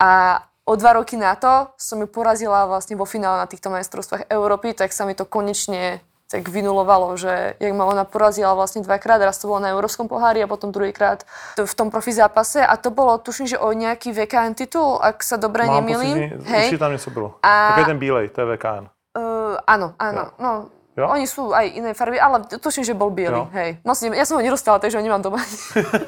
[0.00, 4.30] A o dva roky na to som ju porazila vlastne vo finále na týchto majstrovstvách
[4.30, 9.20] Európy, tak sa mi to konečne tak vynulovalo, že jak ma ona porazila vlastne dvakrát,
[9.20, 11.28] raz to bolo na Európskom pohári a potom druhýkrát
[11.60, 15.36] v tom profi zápase a to bolo, tuším, že o nejaký VKN titul, ak sa
[15.36, 16.40] dobre Mám nemýlim.
[16.40, 17.36] pocit, určite tam niečo bylo.
[17.44, 18.84] A- Takový ten bílej, to je VKN.
[19.12, 20.32] Uh, áno, áno.
[20.40, 20.52] No,
[20.92, 21.08] Jo?
[21.08, 23.48] Oni sú aj iné farby, ale tuším, že bol biely.
[23.56, 23.80] Hej.
[23.80, 25.40] Neviem, ja som ho nedostala, takže ho nemám doma.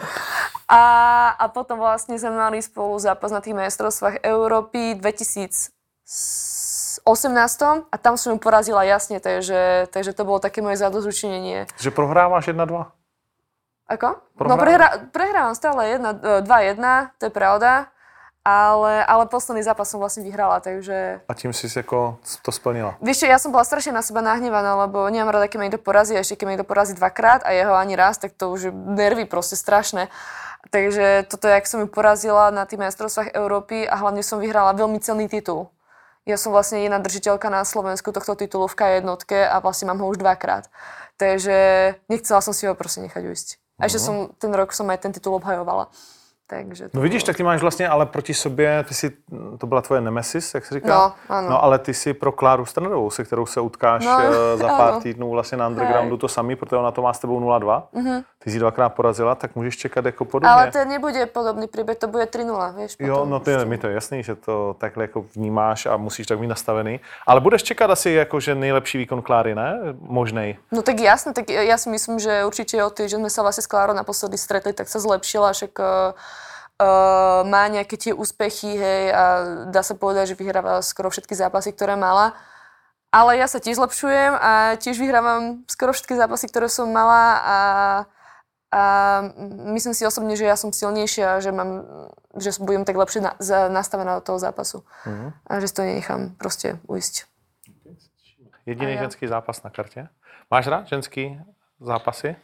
[0.69, 0.83] a,
[1.41, 5.01] a potom vlastne sme mali spolu zápas na tých majstrovstvách Európy
[7.02, 11.66] 2018 a tam som ju porazila jasne, takže, takže to bolo také moje zadozučinenie.
[11.74, 12.87] Že prohráváš 1-2?
[13.85, 14.09] Ako?
[14.38, 17.92] Prohrá- No prehra, prehrávam stále 1, 2-1, to je pravda,
[18.44, 21.20] ale, ale posledný zápas som vlastne vyhrala, takže...
[21.28, 22.96] A tím jsi jako to splnila.
[23.00, 25.80] Vieš čo, ja som bola strašne na seba nahnevaná, lebo nemám rada, keď ma niekto
[25.80, 28.61] porazí, a ešte keď ma niekto porazí dvakrát a jeho ani raz, tak to už
[28.68, 30.09] je nervy proste strašné.
[30.72, 34.96] Takže toto, jak som ju porazila na tých majstrovstvách Európy a hlavne som vyhrala veľmi
[35.00, 35.68] cenný titul.
[36.25, 39.05] Ja som vlastne jedna držiteľka na Slovensku tohto titulu v K1
[39.45, 40.73] a vlastne mám ho už dvakrát.
[41.21, 41.57] Takže
[42.09, 43.49] nechcela som si ho proste nechať ujsť.
[43.77, 45.93] A ešte som ten rok som aj ten titul obhajovala.
[46.55, 49.12] Takže to No vidíš, tak ty máš vlastně, ale proti sobě, ty si,
[49.59, 50.88] to byla tvoje nemesis, jak se říká?
[50.88, 51.51] No, ano.
[51.51, 54.93] no ale ty si pro Kláru Strnerovou, se kterou se utkáš No, eh, za pár
[54.93, 55.01] ano.
[55.01, 57.83] týdnů vlastně na undergroundu to samý, protože ona to má s tebou 0-2.
[58.38, 60.53] Ty jsi ji dvakrát porazila, tak můžeš čekat jako podobně.
[60.53, 62.97] Ale to nebude podobný príbeh, to bude 3-0, vieš.
[63.01, 63.64] Jo, no ešte.
[63.64, 67.01] mi to je jasný, že to takhle jako vnímáš a musíš tak mít nastavený.
[67.27, 69.79] Ale budeš čekat asi jako, že nejlepší výkon Kláry, ne?
[70.01, 70.57] Možnej.
[70.73, 73.64] No tak jasne, tak ja si myslím, že určite od tej, že sme sa vlastne
[73.64, 76.12] s Klárou naposledy stretli, tak sa zlepšila, však uh,
[76.81, 79.23] uh, má nejaké tie úspechy, hej, a
[79.71, 82.35] dá sa povedať, že vyhráva skoro všetky zápasy, ktoré mala.
[83.15, 87.59] Ale ja sa tiež zlepšujem a tiež vyhrávam skoro všetky zápasy, ktoré som mala a,
[88.75, 88.83] a
[89.71, 91.87] myslím si osobne, že ja som silnejšia a že, mám,
[92.35, 94.83] že budem tak lepšie na, za, nastavená do toho zápasu.
[95.07, 95.27] Mhm.
[95.47, 97.31] A že si to nenechám proste ujsť.
[98.67, 99.03] Jediný A ja.
[99.07, 100.09] ženský zápas na kartě.
[100.51, 101.39] Máš rád ženský
[101.81, 102.37] zápasy?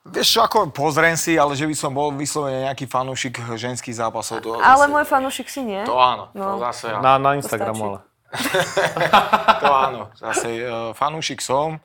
[0.00, 4.40] Vieš čo, ako pozriem si, ale že by som bol vyslovene nejaký fanúšik ženských zápasov.
[4.40, 5.84] To Ale zase, môj fanúšik si nie.
[5.84, 6.56] To áno, No.
[6.56, 7.02] to zase áno.
[7.04, 7.88] Na, na Instagramu, stačí.
[7.92, 7.98] ale.
[9.60, 11.76] To áno, zase uh, fanúšik som,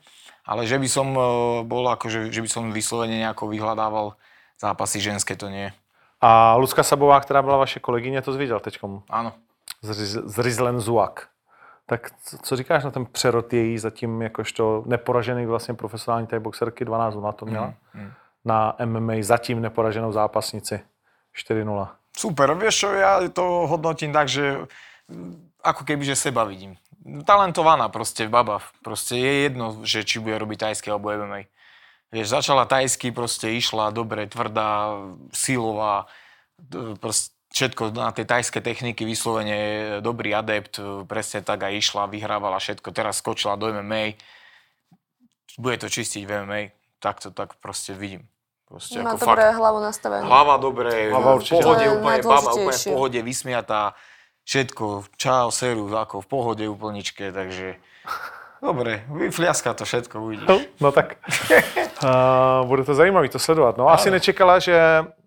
[0.48, 1.24] ale že by som uh,
[1.66, 4.16] bol akože, že by som vyslovene nejako vyhľadával
[4.56, 5.68] zápasy ženské, to nie.
[6.24, 9.02] A Lucka Sabová, která byla vaše kolegyně, to jsi viděl teďkom.
[9.12, 9.32] Áno.
[9.82, 11.28] Z, Riz- z Rizlen Zuak.
[11.86, 12.10] Tak
[12.42, 17.32] co, říkáš na ten přerod její zatím jakožto neporažený vlastně profesionální thai boxerky 12 na
[17.32, 17.74] to měla?
[17.94, 18.12] Mm,
[18.44, 20.80] Na MMA zatím neporaženou zápasnici
[21.34, 21.88] 4-0.
[22.16, 24.64] Super, vieš čo, ja to hodnotím tak, že
[25.12, 26.80] mm, ako keby, že seba vidím.
[27.28, 28.64] Talentovaná proste baba.
[28.80, 31.52] Proste je jedno, že či bude robiť tajské alebo MMA.
[32.08, 34.96] Vieš, začala tajsky, proste išla dobre, tvrdá,
[35.34, 36.08] silová,
[37.02, 39.58] proste všetko na tej tajské techniky vyslovene
[40.04, 40.76] dobrý adept,
[41.08, 44.20] presne tak aj išla, vyhrávala všetko, teraz skočila do MMA,
[45.56, 46.60] bude to čistiť v MMA,
[47.00, 48.28] tak to tak proste vidím.
[48.68, 49.56] Proste Má ako dobré fakt.
[49.56, 50.24] hlavu nastavenú.
[50.26, 53.82] Hlava dobre, Hlava v pohode, úplne baba, úplne v pohode, vysmiatá,
[54.44, 54.84] všetko,
[55.16, 57.80] čau, seru, ako v pohode úplničke, takže
[58.60, 60.48] dobre, vyfliaska to všetko, uvidíš.
[60.50, 61.16] No, no tak
[62.04, 63.80] uh, bude to zajímavé to sledovat.
[63.80, 64.76] No asi nečekala, že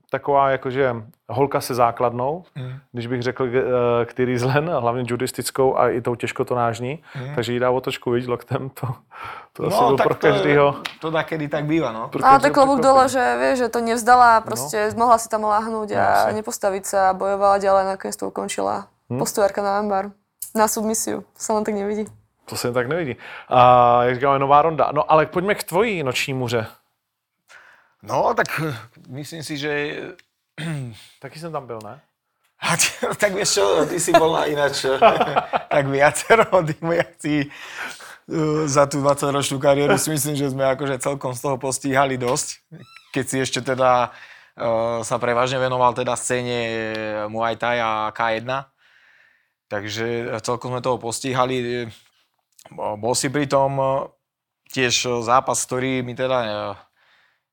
[0.09, 0.95] taková jakože
[1.29, 2.73] holka se základnou, Mm.
[2.91, 3.49] když bych řekl, uh,
[4.05, 7.03] který zlen, hlavně judistickou a i tou těžkotonážní,
[7.35, 8.87] takže jí dá otočku viď loktem, to,
[9.53, 10.09] to asi byl pro Mm.
[10.09, 10.75] No, to, každýho.
[11.01, 12.07] to takedy tak býva, no.
[12.09, 15.43] pro Ale tak klobúk dole, že vieš, že to nevzdala a proste mohla si tam
[15.43, 16.33] láhnuť a Jasne.
[16.41, 18.87] nepostaviť sa a bojovala ďalej nakoniec to ukončila.
[19.09, 20.11] Postuvárka na ambar.
[20.55, 21.21] Na submisiu.
[21.21, 22.05] To sa len tak nevidí.
[22.45, 23.15] To se tak nevidí.
[23.49, 23.59] A
[24.03, 24.89] jak říkáme, nová ronda.
[24.93, 26.65] No ale pojďme k tvojí noční muře.
[28.03, 28.47] No, tak
[29.09, 29.71] myslím si, že...
[31.21, 32.01] Taky jsem tam byl, ne?
[32.59, 34.83] A ty- tak vieš čo, ty si bol na ináč
[35.73, 36.43] tak viacero
[36.99, 42.19] akcií uh, za tú 20-ročnú kariéru si myslím, že sme akože celkom z toho postíhali
[42.19, 42.59] dosť.
[43.15, 46.59] Keď si ešte teda uh, sa prevažne venoval teda scéne
[47.31, 48.51] Muay Thai a K1.
[49.71, 51.87] Takže celkom sme toho postíhali.
[52.75, 53.79] Bol si pri tom
[54.67, 56.75] tiež zápas, ktorý mi teda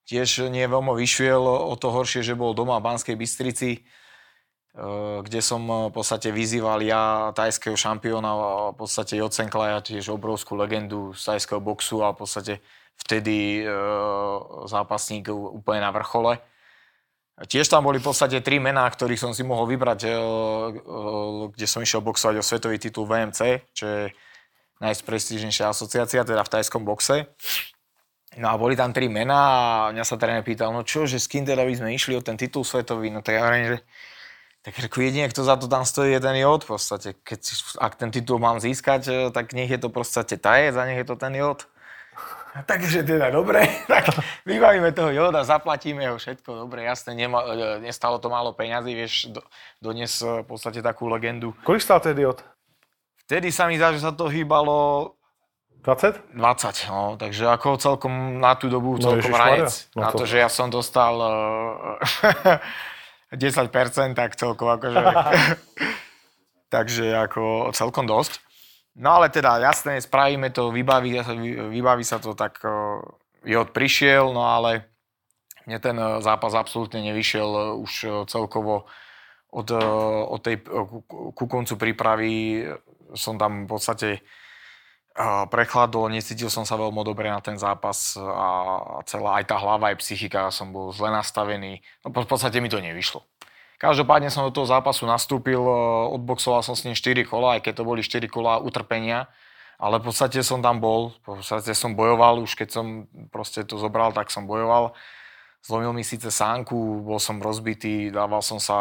[0.07, 1.43] tiež nie veľmi vyšiel.
[1.43, 3.83] O to horšie, že bol doma v Banskej Bystrici
[4.77, 10.13] Eh, kde som eh, v podstate vyzýval ja tajského šampióna, a v podstate Jocenklaja, tiež
[10.13, 12.55] obrovskú legendu z tajského boxu a v podstate
[12.97, 13.69] vtedy e,
[14.65, 16.41] zápasník úplne na vrchole.
[17.45, 20.17] Tiež tam boli v podstate tri mená, ktorých som si mohol vybrať, e, e,
[21.53, 24.03] kde som išiel boxovať o svetový titul VMC, čo je
[24.81, 27.29] najprestížnejšia asociácia, teda v tajskom boxe.
[28.37, 31.25] No a boli tam tri mená a mňa sa tréner pýtal, no čo, že s
[31.25, 33.79] kým teda by sme išli o ten titul svetový, no tak ja hovorím, že
[34.61, 37.09] tak ako jedine, kto za to tam stojí, je ten Jod v podstate.
[37.23, 37.41] Keď,
[37.79, 41.07] ak ten titul mám získať, e, tak nech je to podstate tajec a nech je
[41.07, 41.71] to ten Jod.
[42.65, 44.11] Takže teda dobre, tak
[44.43, 49.15] vybavíme toho joda, zaplatíme ho všetko, dobre, jasne, nema, e, nestalo to málo peňazí, vieš,
[49.31, 49.41] do,
[49.79, 51.55] donies e, v podstate takú legendu.
[51.63, 52.43] Kolik stál ten jod?
[53.23, 55.15] Vtedy sa mi zdá, že sa to hýbalo
[55.87, 56.35] 20?
[56.35, 59.71] 20, no, takže ako celkom na tú dobu celkom no, ranec.
[59.95, 61.15] No, na to, že ja som dostal
[61.95, 64.99] uh, 10%, tak celkom akože...
[66.75, 68.43] takže ako celkom dosť.
[68.99, 71.23] No ale teda jasné, spravíme to, vybaví,
[71.71, 72.59] vybaví sa to, tak
[73.47, 74.91] Jod prišiel, no ale
[75.69, 78.89] mne ten e, zápas absolútne nevyšiel už celkovo
[79.53, 79.69] od,
[80.33, 80.65] od tej,
[81.37, 82.67] ku koncu prípravy
[83.15, 84.09] som tam v podstate
[85.49, 90.05] prechladol, necítil som sa veľmi dobre na ten zápas a celá aj tá hlava, aj
[90.05, 91.81] psychika, som bol zle nastavený.
[92.05, 93.25] No v podstate mi to nevyšlo.
[93.77, 95.73] Každopádne som do toho zápasu nastúpil, e,
[96.17, 99.29] odboxoval som s ním 4 kola, aj keď to boli 4 kola utrpenia,
[99.77, 103.77] ale v podstate som tam bol, v podstate som bojoval, už keď som proste to
[103.77, 104.97] zobral, tak som bojoval.
[105.61, 108.77] Zlomil mi síce sánku, bol som rozbitý, dával som sa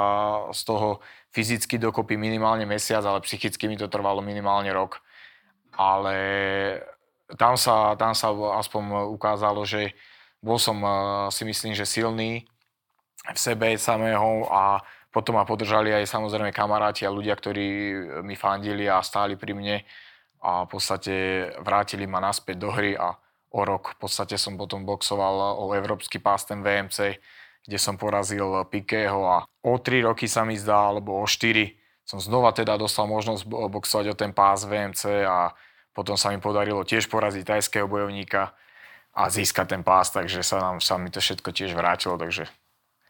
[0.56, 1.04] z toho
[1.36, 5.04] fyzicky dokopy minimálne mesiac, ale psychicky mi to trvalo minimálne rok.
[5.76, 6.16] Ale
[7.38, 9.92] tam sa, tam sa aspoň ukázalo, že
[10.40, 10.90] bol som e,
[11.34, 12.48] si myslím, že silný,
[13.26, 14.78] v sebe samého a
[15.10, 17.66] potom ma podržali aj samozrejme kamaráti a ľudia, ktorí
[18.22, 19.78] mi fandili a stáli pri mne
[20.46, 21.14] a v podstate
[21.64, 23.18] vrátili ma naspäť do hry a
[23.56, 27.18] o rok v podstate som potom boxoval o európsky pás ten VMC,
[27.66, 32.22] kde som porazil Pikého a o 3 roky sa mi zdá, alebo o 4 som
[32.22, 35.58] znova teda dostal možnosť boxovať o ten pás VMC a
[35.94, 38.54] potom sa mi podarilo tiež poraziť tajského bojovníka
[39.16, 42.46] a získať ten pás, takže sa, nám, sa mi to všetko tiež vrátilo, takže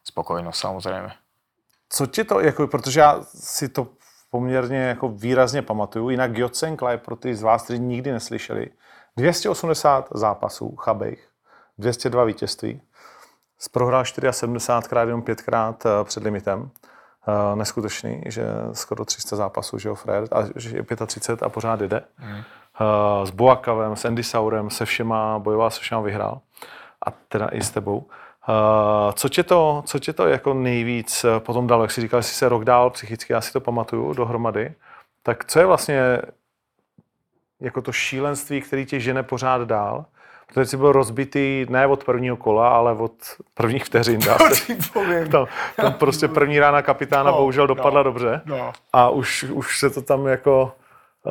[0.04, 1.12] spokojnost samozřejmě.
[1.90, 3.88] Co ti to, jako, protože já si to
[4.30, 8.70] poměrně jako výrazně pamatuju, jinak Jocenkla pro ty z vás, kteří nikdy neslyšeli,
[9.18, 11.30] 280 zápasů chabejch,
[11.78, 12.82] 202 vítězství,
[13.72, 16.72] prohrál 74 krát jenom 5 krát eh, před limitem.
[17.28, 21.82] Uh, neskutečný, že skoro 300 zápasů, že jo, Fred, a že je 35 a pořád
[21.82, 22.04] jde.
[22.20, 22.36] Mm.
[22.36, 26.42] Uh, s Boakavem, s Andy Saurem, se všema, bojoval se všema, vyhrál.
[27.06, 27.98] A teda i s tebou.
[27.98, 31.84] Uh, co, tě to, co tě to jako nejvíc eh, potom dalo?
[31.84, 34.74] Jak jsi říkal, že jsi se rok dál psychicky, já si to pamatuju dohromady.
[35.24, 36.22] Tak co je vlastně
[37.60, 40.06] jako to šílenství, který tě žene pořád dál?
[40.48, 43.12] Protože jsi byl rozbitý ne od prvního kola, ale od
[43.54, 44.20] prvních vteřin.
[44.20, 44.76] Dá se.
[45.32, 48.42] tam, tam prostě první rána kapitána no, bohužel dopadla no, dobře.
[48.46, 48.74] No.
[48.94, 50.74] A už, už se to tam jako...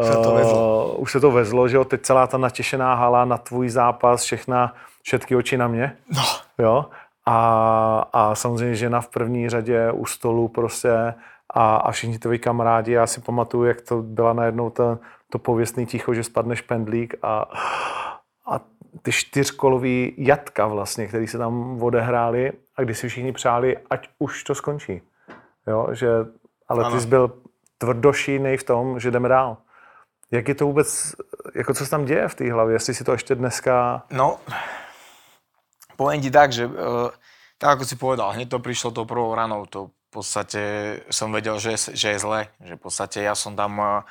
[0.02, 0.92] Se to vezlo.
[0.94, 1.84] Uh, už se to vezlo, že jo?
[1.84, 5.96] Teď celá ta natěšená hala na tvůj zápas, všechna, všetky oči na mě.
[6.16, 6.22] No.
[6.58, 6.86] Jo?
[7.26, 11.14] A, a samozřejmě žena v první řadě u stolu prostě
[11.54, 12.92] a, a všichni tvoji kamarádi.
[12.92, 14.98] Já si pamatuju, jak to byla najednou to,
[15.30, 17.50] to pověstný ticho, že spadneš pendlík a,
[18.46, 18.60] a
[19.02, 24.44] ty čtyřkolový jatka vlastně, který se tam odehráli a kdy si všichni přáli, ať už
[24.44, 25.02] to skončí.
[25.66, 26.08] Jo, že,
[26.68, 27.32] ale ty jsi byl
[27.78, 29.56] tvrdošínej v tom, že jdeme dál.
[30.30, 31.14] Jak je to vůbec,
[31.54, 34.02] jako co se tam děje v té hlavě, jestli si to ještě dneska...
[34.10, 34.38] No,
[35.96, 37.10] poviem ti tak, že uh,
[37.58, 40.62] tak ako si povedal, hneď to prišlo tou prvou ranou, to v podstate
[41.10, 44.02] som vedel, že, že je zle, že v podstate ja som tam uh,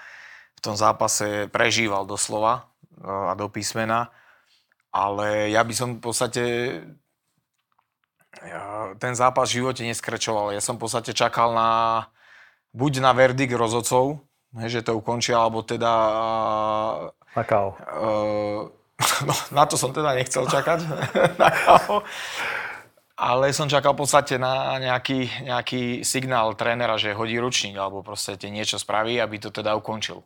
[0.55, 2.71] v tom zápase prežíval doslova
[3.03, 4.11] uh, a do písmena,
[4.93, 6.43] ale ja by som v podstate
[8.97, 10.53] ten zápas v živote neskrečoval.
[10.53, 11.69] Ja som v podstate čakal na
[12.73, 15.91] buď na verdikt rozhodcov, že to ukončia, alebo teda...
[17.33, 17.77] Na kávo.
[17.77, 18.69] Uh,
[19.27, 20.79] No, na to som teda nechcel čakať.
[23.13, 28.35] Ale som čakal v podstate na nejaký, nejaký signál trénera, že hodí ručník alebo proste
[28.49, 30.25] niečo spraví, aby to teda ukončil.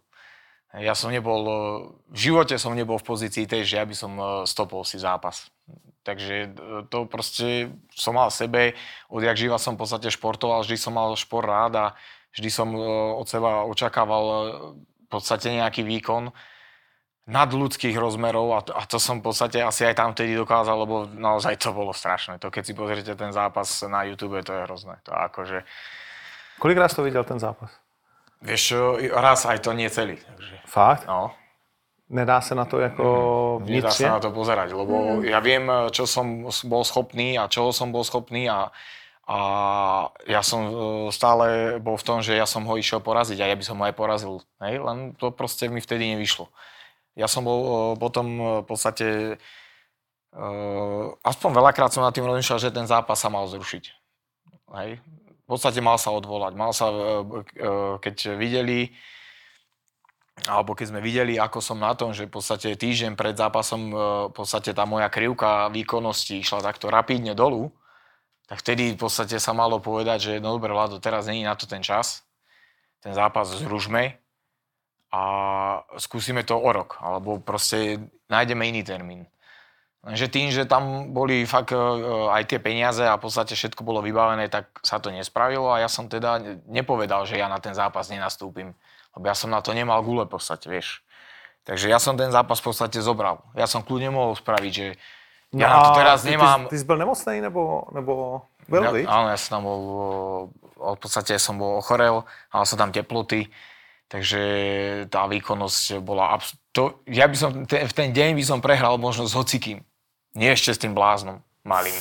[0.77, 1.41] Ja som nebol,
[2.09, 5.49] v živote som nebol v pozícii tej, že ja by som e, stopol si zápas.
[6.05, 6.47] Takže e,
[6.91, 8.77] to proste som mal sebe,
[9.09, 11.85] odjak živa som v podstate športoval, vždy som mal šport rád a
[12.37, 12.79] vždy som e,
[13.17, 14.25] od seba očakával
[14.77, 16.29] v podstate nejaký výkon
[17.27, 21.09] nadľudských rozmerov a to, a to som v podstate asi aj tam vtedy dokázal, lebo
[21.11, 22.39] naozaj to bolo strašné.
[22.39, 24.95] To keď si pozriete ten zápas na YouTube, to je hrozné.
[25.03, 25.67] To akože...
[26.57, 27.86] Kolik raz to videl ten zápas?
[28.43, 28.63] Vieš
[29.13, 30.21] raz aj to nie celý.
[30.21, 30.55] Takže...
[30.67, 31.09] Fakt?
[31.09, 31.33] No.
[32.07, 33.05] Nedá sa na to ako
[33.67, 33.83] vnitřne?
[33.83, 35.27] Nedá sa na to pozerať, lebo mm.
[35.27, 38.71] ja viem, čo som bol schopný a čoho som bol schopný a,
[39.27, 39.39] A
[40.23, 40.71] ja som e,
[41.11, 43.83] stále bol v tom, že ja som ho išiel poraziť a ja by som ho
[43.83, 44.39] aj porazil.
[44.63, 44.79] Hej?
[44.79, 46.47] Len to proste mi vtedy nevyšlo.
[47.19, 49.07] Ja som bol e, potom e, v podstate...
[51.27, 53.83] Aspoň veľakrát som nad tým rozmýšľal, že ten zápas sa mal zrušiť.
[54.79, 55.01] Hej?
[55.47, 56.59] V podstate mal sa odvolať.
[56.59, 56.91] Mal sa,
[58.03, 58.91] keď videli,
[60.43, 63.81] alebo keď sme videli, ako som na tom, že v podstate týždeň pred zápasom
[64.27, 67.71] v podstate tá moja krivka výkonnosti išla takto rapidne dolu,
[68.51, 71.63] tak vtedy v podstate sa malo povedať, že no dobre, Vlado, teraz není na to
[71.63, 72.27] ten čas,
[72.99, 74.19] ten zápas zružme
[75.15, 75.21] a
[75.95, 79.23] skúsime to o rok, alebo proste nájdeme iný termín.
[80.07, 81.79] Lenže tým, že tam boli fakt e,
[82.31, 85.91] aj tie peniaze a v podstate všetko bolo vybavené, tak sa to nespravilo a ja
[85.91, 88.71] som teda nepovedal, že ja na ten zápas nenastúpim.
[89.11, 91.03] Lebo ja som na to nemal gule v podstate, vieš.
[91.67, 93.43] Takže ja som ten zápas v podstate zobral.
[93.51, 94.87] Ja som kľudne mohol spraviť, že
[95.55, 96.67] No ja na to teraz ty, nemám...
[96.67, 99.81] Ty, ty jsi byl nemocný, nebo, nebo byl, ja, Áno, ja som tam bol,
[100.75, 103.47] v podstate som bol ochorel, mal som tam teploty,
[104.11, 104.41] takže
[105.07, 106.35] tá výkonnosť bola...
[106.35, 109.87] Abs- to, ja by som, ten, v ten deň by som prehral možno s hocikým.
[110.37, 111.97] Nie ešte s tým bláznom malým.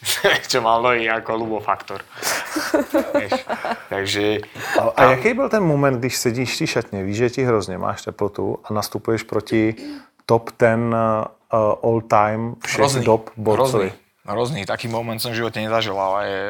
[0.50, 2.02] čo mal nohy ako Lubo Faktor.
[3.88, 4.40] Takže...
[4.78, 7.78] A, a jaký byl ten moment, když sedíš v té šatně, víš, že ti hrozně,
[7.78, 9.74] máš teplotu a nastupuješ proti
[10.26, 10.94] top ten
[11.52, 13.92] uh, all time všech hrozný, dob borcovi.
[13.92, 16.42] Hrozný, hrozný, taký moment som v živote nezažil, ale je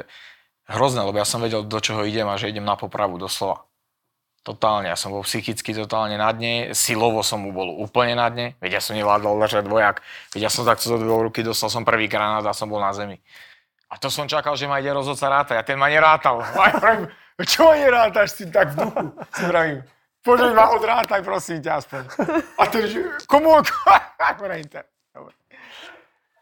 [0.69, 3.65] hrozné, lebo ja som vedel, do čoho idem a že idem na popravu, doslova.
[4.51, 8.59] Totálne, ja som bol psychicky totálne na dne, silovo som mu bol úplne na dne,
[8.59, 10.03] veď ja som nevládol ležať dvojak,
[10.35, 12.91] veď ja som takto do dvou ruky, dostal som prvý granát a som bol na
[12.91, 13.23] zemi.
[13.87, 16.43] A to som čakal, že ma ide rozhodca rátať a ten ma nerátal.
[16.59, 17.07] A ja pravím,
[17.47, 19.07] čo ma nerátaš si tak v duchu?
[19.39, 19.79] Si pravím,
[20.27, 22.03] poďme ma odrátaj, prosím ťa aspoň.
[22.59, 22.99] A ten, že,
[23.31, 23.55] komu?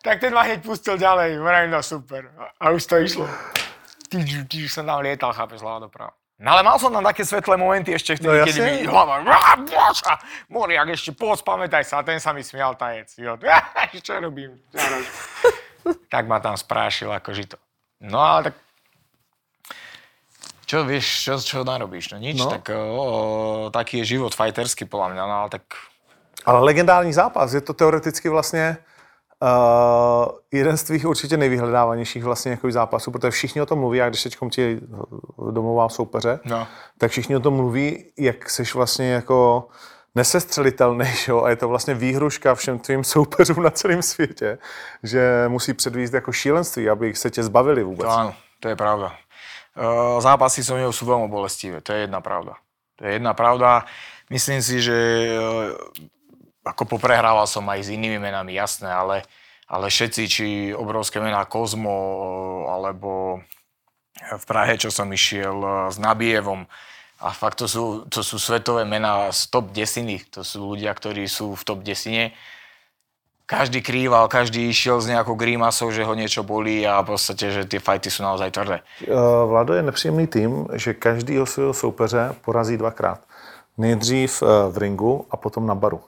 [0.01, 2.33] Tak ten ma hneď pustil ďalej, vrajím, no super.
[2.57, 3.29] A už to išlo.
[4.09, 6.18] Ty, ty som tam lietal, chápeš, hlava doprava.
[6.39, 9.27] No ale mal som tam také svetlé momenty ešte vtedy, no, keď mi hlava,
[9.59, 13.11] boža, Moriak, ešte poď, pamätaj sa, a ten sa mi smial tajec.
[13.19, 13.35] Jo,
[14.07, 14.55] čo robím?
[16.15, 17.59] tak ma tam sprášil ako žito.
[17.99, 18.55] No ale tak
[20.69, 22.13] čo vieš, čo, čo narobíš?
[22.13, 22.53] No nič, no.
[22.53, 25.65] tak o, taký je život fajterský podľa mňa, no ale tak...
[26.45, 28.77] Ale legendární zápas, je to teoreticky vlastně
[29.43, 34.09] Uh, jeden z tvých určitě nejvyhledávanějších vlastně jako zápasů, protože všichni o tom mluví, a
[34.09, 34.81] když teď ti
[35.51, 36.67] domová soupeře, no.
[36.99, 39.69] tak všichni o tom mluví, jak jsi vlastně jako
[40.15, 41.43] nesestřelitelný, jo?
[41.43, 44.59] a je to vlastně výhruška všem tvým soupeřům na celém světě,
[45.03, 48.07] že musí předvíst jako šílenství, aby se tě zbavili vůbec.
[48.07, 49.15] To áno, to je pravda.
[49.79, 52.59] Uh, zápasy so mnou sú veľmi bolestivé, to je jedna pravda.
[52.99, 53.87] To je jedna pravda.
[54.27, 54.99] Myslím si, že
[55.39, 55.79] uh,
[56.69, 59.25] ako poprehrával som aj s inými menami, jasné, ale,
[59.65, 60.47] ale všetci, či
[60.77, 61.97] obrovské mená Kozmo,
[62.69, 63.41] alebo
[64.19, 66.69] v Prahe, čo som išiel e, s Nabievom,
[67.19, 71.27] a fakt to sú, to sú svetové mená z top desiny, to sú ľudia, ktorí
[71.27, 72.31] sú v top desine.
[73.49, 77.67] Každý krýval, každý išiel s nejakou grímasou, že ho niečo bolí a v podstate, že
[77.67, 78.85] tie fajty sú naozaj tvrdé.
[79.09, 83.19] Uh, Vlado je nepříjemný tým, že každýho svého soupeře porazí dvakrát.
[83.79, 86.01] Nejdřív v ringu a potom na baru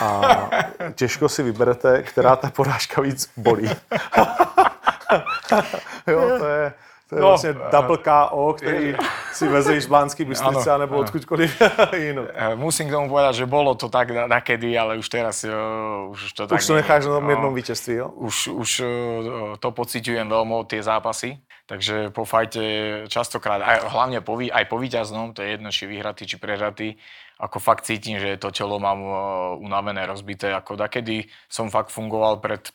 [0.00, 0.50] a
[0.94, 3.70] těžko si vyberete, která ta porážka víc bolí.
[6.06, 6.72] jo, to je,
[7.08, 8.96] to je no, vlastně double KO, který
[9.32, 11.62] si vezeš z Banský Bystrice nebo odkudkoliv
[11.96, 12.26] jinú.
[12.34, 16.32] Eh, musím k tomu povedať, že bolo to tak nakedy, ale už teraz uh, už
[16.32, 18.08] to tak Už to necháš na tom jednom víťazství, jo?
[18.08, 18.86] Už, už uh,
[19.58, 21.42] to pociťujem veľmi tie zápasy.
[21.66, 22.62] Takže po fajte
[23.06, 26.98] častokrát, aj, hlavne po, aj po víťaznom, to je jedno, či vyhratý, či prehratý,
[27.40, 29.16] ako fakt cítim, že to telo mám uh,
[29.56, 30.52] unavené, rozbité.
[30.52, 32.68] Ako dakedy som fakt fungoval pred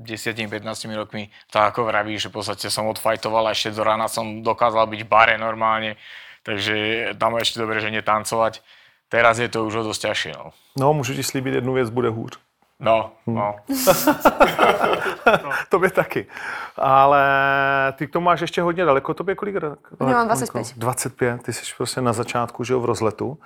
[0.00, 0.64] 10-15
[0.96, 4.88] rokmi, tak ako vraví, že v podstate som odfajtoval a ešte do rána som dokázal
[4.88, 6.00] byť v bare normálne.
[6.40, 8.64] Takže tam ešte dobre, že netancovať.
[9.12, 10.32] Teraz je to už dosť ťažšie.
[10.38, 10.54] No.
[10.80, 12.49] no, slíbit jednu věc, bude hůř.
[12.80, 13.34] No, hm.
[13.34, 13.54] no.
[15.44, 15.50] no.
[15.68, 16.26] Tobě taky.
[16.76, 17.22] Ale
[17.96, 19.14] ty k tomu máš ještě hodně daleko.
[19.14, 19.54] Tobě kolik?
[20.00, 20.66] Já mám 25.
[20.76, 21.42] 25.
[21.42, 23.38] Ty jsi prostě na začátku, že jo, v rozletu.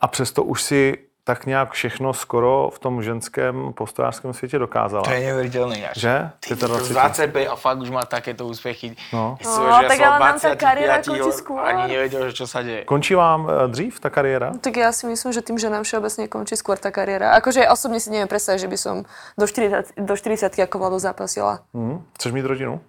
[0.00, 5.02] A přesto už si tak nějak všechno skoro v tom ženském postojářském světě dokázala.
[5.02, 5.90] To je neuvěřitelné.
[5.96, 6.30] Že?
[6.48, 8.96] Ty 25 a fakt už má takéto úspěchy.
[9.12, 11.60] No, no tak ale nám ta kariéra končí skôr.
[11.62, 12.84] Ani nevěděl, že čo sa deje.
[12.84, 14.52] Končí vám eh, dřív ta kariéra?
[14.60, 17.30] Tak já si myslím, že tým, že nám všeobecně končí skôr ta kariéra.
[17.30, 18.96] Akože osobně si neviem predstaviť, že by som
[19.38, 21.62] do 40, do 40 ako mladou zápasila.
[21.72, 22.02] Mm.
[22.18, 22.80] Chceš mít rodinu?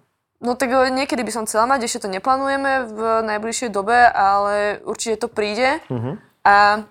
[0.42, 4.82] No tak eh, niekedy by som chcela mať, ešte to neplánujeme v najbližšej dobe, ale
[4.82, 5.78] určite to príde.
[5.86, 6.14] Mm-hmm.
[6.44, 6.84] A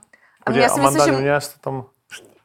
[0.43, 1.21] a ja si Amanda myslím, že...
[1.23, 1.75] Nunes, to tam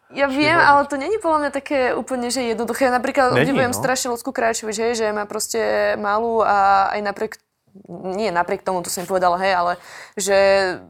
[0.08, 2.88] Ja viem, ale to není podľa mňa také úplne, že jednoduché.
[2.88, 3.78] Ja napríklad Není, obdivujem no.
[3.78, 7.32] strašne Lucku Krajčovič, hej, že má proste malú a aj napriek
[7.88, 9.72] nie napriek tomu, to som povedala, hej, ale
[10.18, 10.38] že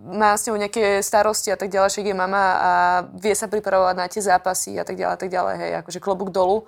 [0.09, 2.71] má s ňou nejaké starosti a tak ďalej, však je mama a
[3.13, 6.31] vie sa pripravovať na tie zápasy a tak ďalej, a tak ďalej, hej, akože klobúk
[6.33, 6.65] dolu.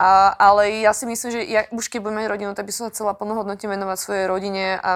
[0.00, 2.88] A, ale ja si myslím, že ja už keď budem mať rodinu, tak by som
[2.88, 4.92] sa chcela plnohodnotne venovať svojej rodine a, a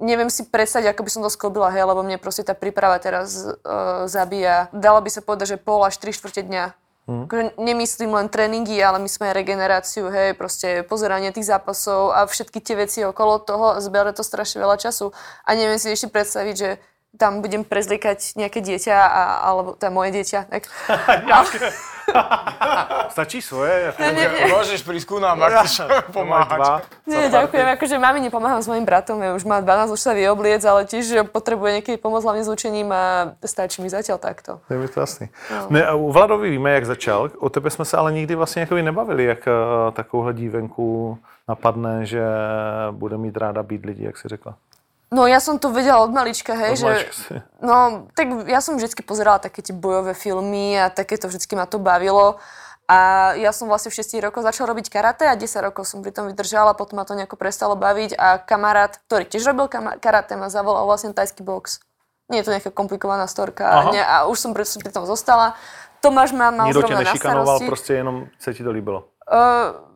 [0.00, 3.44] neviem si predstaviť, ako by som to sklobila, hej, lebo mne proste tá príprava teraz
[3.44, 4.72] uh, zabíja.
[4.72, 6.64] Dalo by sa povedať, že pol až 3 štvrte dňa.
[7.10, 7.22] Mm.
[7.26, 12.62] Akože nemyslím len tréningy, ale myslím aj regeneráciu, hej, proste pozeranie tých zápasov a všetky
[12.64, 15.12] tie veci okolo toho, zbere to strašne veľa času.
[15.44, 16.70] A neviem si ešte predstaviť, že
[17.18, 20.40] tam budem prezliekať nejaké dieťa, a, alebo to je moje dieťa.
[20.46, 20.62] Tak.
[23.14, 23.94] Stačí svoje?
[23.98, 24.44] Nie, nie, nie.
[24.50, 26.86] Môžeš prísť ku nám, ak chceš pomáhať.
[27.06, 27.66] Nie, ďakujem.
[27.78, 30.86] Akože mami nepomáham s mojim bratom, ja už má 12, už sa vie obliec, ale
[30.86, 34.60] tiež potrebuje niekedy pomôcť hlavne s učením a stačí mi zatiaľ takto.
[34.70, 35.28] Je mi to jasný.
[35.70, 37.30] Ne, a u Vladovi víme, jak začal.
[37.38, 39.52] O tebe jsme se ale nikdy vlastně jakoby nebavili, jak eh,
[39.92, 42.22] takovouhle dívenku napadne, že
[42.90, 44.54] bude mít ráda být lidi, jak si řekla.
[45.10, 46.90] No ja som to vedela od malička, hej, Od že...
[47.10, 47.34] si.
[47.58, 51.82] No, tak ja som vždy pozerala také tie bojové filmy a takéto vždy ma to
[51.82, 52.38] bavilo.
[52.90, 56.10] A ja som vlastne v 6 rokoch začala robiť karate a 10 rokov som pri
[56.10, 59.70] tom vydržala, potom ma to nejako prestalo baviť a kamarát, ktorý tiež robil
[60.02, 61.82] karate, ma zavolal vlastne tajský box.
[62.30, 63.90] Nie je to nejaká komplikovaná storka Aha.
[63.90, 65.58] nie, a už som pri, pri tom zostala.
[66.02, 67.66] Tomáš ma mal Nikdo tě zrovna na starosti.
[67.66, 69.04] prostě jenom se ti to líbilo.
[69.32, 69.89] Uh,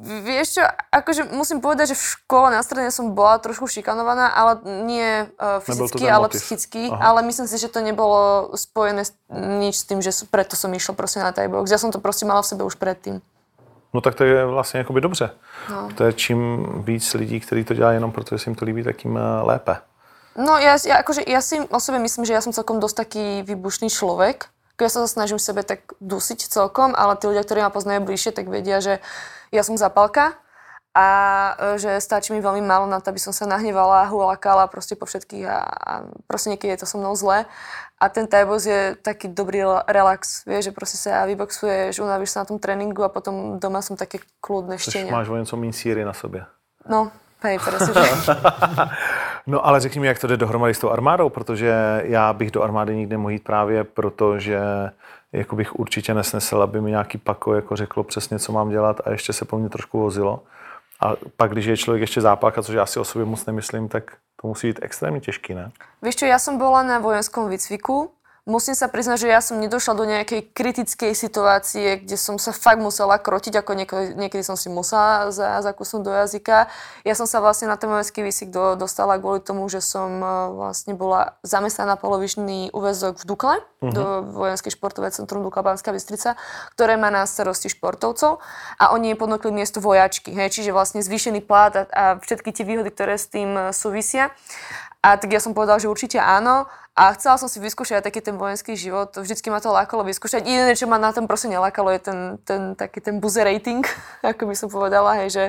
[0.00, 4.52] vieš čo, akože musím povedať, že v škole na strede som bola trošku šikanovaná, ale
[4.88, 6.40] nie uh, fyzicky, ale motiv.
[6.40, 6.88] psychicky.
[6.88, 7.12] Aha.
[7.12, 10.72] Ale myslím si, že to nebolo spojené s, nič s tým, že s- preto som
[10.72, 11.68] išla proste na Thai box.
[11.70, 13.20] Ja som to proste mala v sebe už predtým.
[13.94, 15.30] No tak to je vlastně jakoby dobře.
[15.70, 15.88] No.
[15.94, 18.84] To je čím víc lidí, kteří to dělají jenom proto, že se jim to líbí,
[18.84, 19.76] tak tím eh, lépe.
[20.38, 23.42] No ja, ja, akože, ja si o sebe myslím, že ja som celkom dosť taký
[23.42, 24.46] výbušný človek.
[24.80, 28.48] Ja sa snažím sebe tak dusiť celkom, ale tí ľudia, ktorí ma poznajú bližšie, tak
[28.48, 29.02] vedia, že
[29.52, 30.34] ja som zapalka
[30.94, 31.06] a
[31.54, 35.06] e, že stačí mi veľmi málo na to, aby som sa nahnevala, hulakala proste po
[35.06, 35.92] všetkých a, a
[36.26, 37.46] proste niekedy je to so mnou zle.
[38.00, 42.42] A ten tajbox je taký dobrý rel- relax, vieš, že proste sa vyboxuješ, unavíš sa
[42.42, 45.12] na tom tréningu a potom doma som také kľudné štenia.
[45.12, 46.46] máš o něco méně síry na sobě.
[46.88, 47.10] No,
[47.42, 47.92] hej, presne.
[49.46, 52.62] No ale řekni mi, jak to jde dohromady s tou armádou, protože já bych do
[52.62, 54.60] armády nikdy nemohl jít právě proto, že
[55.32, 59.10] jako bych určitě nesnesl, aby mi nějaký pako jako řeklo přesně, co mám dělat a
[59.10, 60.42] ještě se po mně trošku vozilo.
[61.00, 64.16] A pak, když je člověk ještě zápalka, což já si o sobě moc nemyslím, tak
[64.42, 65.70] to musí být extrémně těžký, ne?
[66.02, 68.08] Vieš čo, ja som bola na vojenskom výcviku.
[68.50, 72.82] Musím sa priznať, že ja som nedošla do nejakej kritickej situácie, kde som sa fakt
[72.82, 76.66] musela krotiť, ako niekedy, niekedy som si musela za, zakusnúť do jazyka.
[77.06, 80.30] Ja som sa vlastne na ten vojenský výcvik do, dostala kvôli tomu, že som eh,
[80.50, 83.94] vlastne bola zamestnaná na polovičný úvezok v Dukle, uh-huh.
[83.94, 86.34] do vojenskej športové centrum Dukla Banská Bystrica,
[86.74, 88.42] ktoré má na starosti športovcov
[88.82, 92.66] a oni jej ponúkli miesto vojačky, hej, čiže vlastne zvýšený plat a, a všetky tie
[92.66, 94.34] výhody, ktoré s tým eh, súvisia.
[95.00, 96.68] A tak ja som povedala, že určite áno.
[96.92, 99.16] A chcela som si vyskúšať aj taký ten vojenský život.
[99.16, 100.44] Vždycky ma to lákalo vyskúšať.
[100.44, 103.80] Jediné, čo ma na tom proste nelákalo, je ten, ten taký ten buzzer rating,
[104.36, 105.44] ako by som povedala, hej, že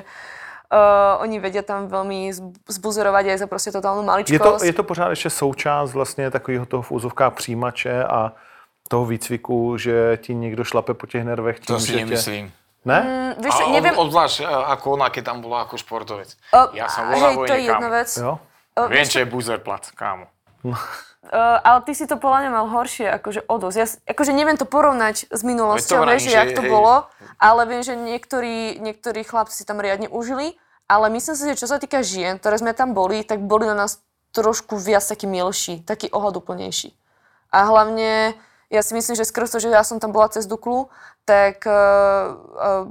[0.71, 4.31] uh, oni vedia tam veľmi zb- zbuzerovať aj za proste totálnu maličkosť.
[4.31, 8.31] Je to, je to pořád ještě součást vlastně takového toho v úzovkách přijímače a
[8.87, 12.51] toho výcviku, že ti někdo šlape po těch nervech tím, To si že nemyslím.
[12.85, 12.99] Ne?
[13.01, 13.93] Mm, Vieš, A neviem...
[13.93, 16.33] od, obzvlášť e, ako ona, keď tam bola ako športovec.
[16.49, 18.09] Uh, ja som bola hej, to je jedna vec.
[18.17, 18.41] Jo?
[18.77, 20.31] Uh, Viem, čo je buzzer plat, kámo.
[20.63, 20.77] Uh,
[21.61, 23.77] ale ty si to podľa mňa mal horšie, akože o dosť.
[23.77, 26.71] Ja, akože neviem to porovnať s minulosťou, vieš, jak to hej.
[26.71, 27.09] bolo,
[27.41, 30.55] ale viem, že niektorí, niektorí chlapci si tam riadne užili,
[30.87, 33.75] ale myslím si, že čo sa týka žien, ktoré sme tam boli, tak boli na
[33.75, 36.95] nás trošku viac takí milší, taký ohľaduplnejší.
[37.51, 38.35] A hlavne,
[38.71, 40.87] ja si myslím, že skrz to, že ja som tam bola cez Duklu,
[41.27, 42.87] tak uh, uh,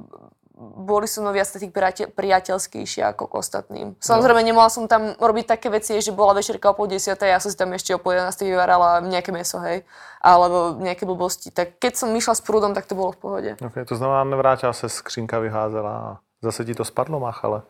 [0.60, 3.86] boli so mnou viac takých priateľ, priateľskejšie ako k ostatným.
[3.96, 7.48] Samozrejme, nemohla som tam robiť také veci, že bola večerka o pol desiatej, ja som
[7.48, 9.88] si tam ešte o pol jedenástej vyvárala nejaké meso, hej,
[10.20, 11.48] alebo nejaké blbosti.
[11.48, 13.50] Tak keď som išla s prúdom, tak to bolo v pohode.
[13.56, 16.08] Okay, to znamená, nevrátila se skřínka vyházela a
[16.44, 17.64] zase ti to spadlo, máchala.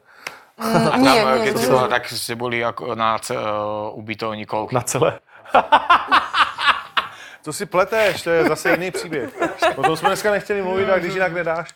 [0.59, 4.74] Mm, nie, tam, nie, keď bola, tak ste boli ako na uh, ubytovni koľko?
[4.74, 5.22] Na celé.
[7.43, 9.30] To si pleteš, to je zase jiný příběh.
[9.76, 11.74] O tom jsme dneska nechtěli mluvit, a když jinak nedáš.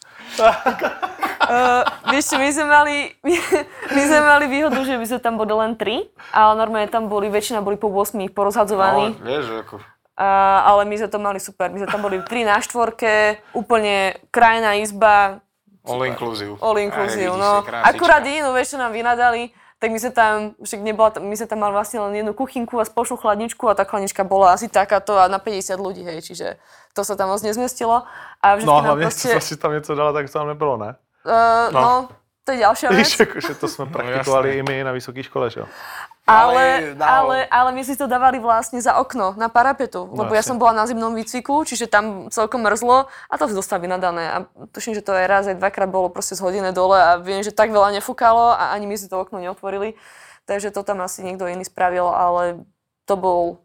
[1.44, 2.96] Uh, vieš čo, my sme, mali,
[3.92, 7.28] my sme mali výhodu, že by sme tam boli len tri, ale normálne tam boli,
[7.28, 9.12] väčšina boli po 8 porozhadzovaní.
[9.20, 9.76] No, vieš, ako...
[10.16, 10.26] A,
[10.64, 11.68] ale my sme to mali super.
[11.68, 15.44] My sme tam boli tri na štvorke, úplne krajná izba,
[15.84, 16.56] All inclusive.
[16.64, 17.60] all Aj, inclusive, vidíš, no.
[17.84, 19.52] Akurát jedinú vec, čo nám vynadali,
[19.84, 22.88] tak my sme tam, však nebola, my sme tam mali vlastne len jednu kuchynku a
[22.88, 26.56] spoločnú chladničku a tá chladnička bola asi takáto a na 50 ľudí, hej, čiže
[26.96, 28.08] to sa tam moc nezmestilo.
[28.40, 30.96] A No a nám hlavně, proste, si tam něco dala, tak to tam nebylo, ne?
[31.28, 31.80] uh, no.
[31.80, 31.80] no.
[31.80, 32.08] no,
[32.44, 32.98] to je ďalšia vec.
[32.98, 35.60] Víš, jakože to jsme praktikovali i my na vysoké škole, že?
[36.24, 37.36] Ale, Ale dalo.
[37.36, 40.72] ale, ale my si to dávali vlastne za okno, na parapetu, lebo ja som bola
[40.72, 44.32] na zimnom výcviku, čiže tam celkom mrzlo a to dostali nadané.
[44.32, 44.36] A
[44.72, 47.68] tuším, že to aj raz, aj dvakrát bolo proste zhodené dole a viem, že tak
[47.68, 50.00] veľa nefúkalo a ani my si to okno neotvorili.
[50.48, 52.64] Takže to tam asi niekto iný spravil, ale
[53.04, 53.60] to, bol,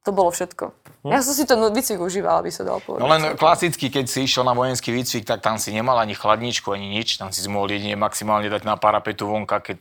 [0.00, 0.72] to bolo všetko.
[1.04, 3.04] Ja som si ten výcvik užívala, aby sa dalo povedať.
[3.04, 6.72] No len klasicky, keď si išiel na vojenský výcvik, tak tam si nemal ani chladničku,
[6.72, 7.20] ani nič.
[7.20, 9.80] Tam si si mohol jedine maximálne dať na parapetu vonka, keď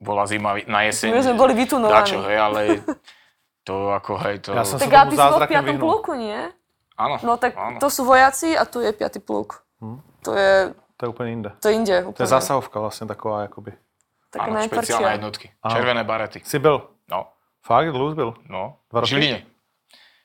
[0.00, 1.12] bola zima na jeseň.
[1.12, 1.92] My sme boli vytunovaní.
[2.00, 2.60] Dačo, hej, ale
[3.64, 4.56] to ako, hej, to...
[4.56, 6.40] Ja som Tak sa a tomu ty si bol v piatom pluku, nie?
[6.96, 7.76] Áno, No tak áno.
[7.80, 9.60] to sú vojaci a tu je piatý pluk.
[10.24, 11.50] To je, To je úplně jinde.
[11.60, 12.24] to je inde To úplne.
[12.24, 13.72] je zásahovka vlastně taková, jakoby.
[14.30, 15.50] Taká áno, špeciálne jednotky.
[15.72, 16.40] Červené barety.
[16.44, 16.88] Jsi byl?
[17.10, 17.26] No,
[17.66, 18.34] Fakt, jsi byl?
[18.48, 18.76] no.
[18.90, 19.08] Dva V roky?
[19.10, 19.42] Žiline.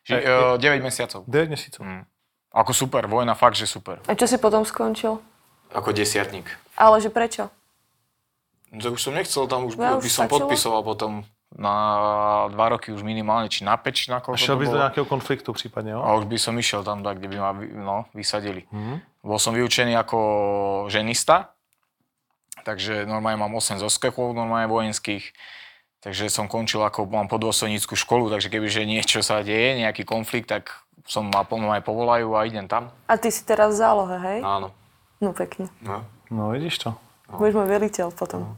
[0.10, 1.24] Ži- E, e, 9 mesiacov.
[1.28, 1.84] 9 měsíců.
[1.84, 2.04] Mm.
[2.54, 4.00] Ako super, vojna fakt, že super.
[4.08, 5.18] A čo si potom skončil?
[5.76, 6.48] Ako desiatník.
[6.78, 7.50] Ale že prečo?
[8.76, 10.52] No to už som nechcel, tam už, Ja by už som stačilo?
[10.52, 11.24] podpisoval potom
[11.56, 11.76] na
[12.52, 14.76] dva roky už minimálne, či na 5, či na koľko A šel to bys do
[14.76, 14.84] bolo.
[14.84, 16.02] nějakého konfliktu případně, jo?
[16.04, 18.68] A už by som išiel tam, tak, kde by ma no, vysadili.
[18.72, 19.00] Mhm.
[19.24, 20.20] Bol som vyučený ako
[20.92, 21.50] ženista,
[22.68, 25.34] takže normálne mám 8 zoskokov normálne vojenských.
[26.04, 30.70] Takže som končil ako, mám podôstojníckú školu, takže kebyže niečo sa deje, nejaký konflikt, tak
[31.10, 32.94] som ma plno aj povolajú a idem tam.
[33.10, 34.40] A ty si teraz v zálohe, hej?
[34.46, 34.70] Áno.
[35.18, 35.72] No pekne.
[35.82, 36.06] No.
[36.30, 36.94] No vidíš to.
[37.26, 38.54] Budeš môj veliteľ potom.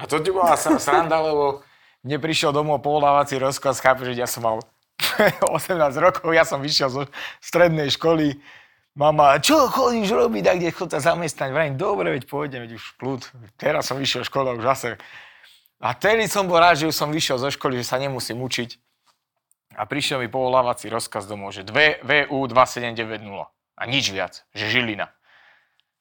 [0.00, 1.60] A to ti bola sranda, lebo
[2.00, 4.56] mne prišiel domov povolávací rozkaz, chápeš, že ja som mal
[5.44, 7.02] 18 rokov, ja som vyšiel zo
[7.44, 8.40] strednej školy,
[8.96, 11.52] mama, čo chodíš robiť, a kde chod sa zamestnať?
[11.52, 13.22] Vrajím, dobre, veď pôjdem, veď už kľud.
[13.60, 14.88] Teraz som vyšiel z školy, už zase.
[15.80, 18.76] A tedy som bol rád, že už som vyšiel zo školy, že sa nemusím učiť.
[19.80, 23.48] A prišiel mi povolávací rozkaz domov, že 2 VU 2790
[23.80, 25.08] a nič viac, že Žilina.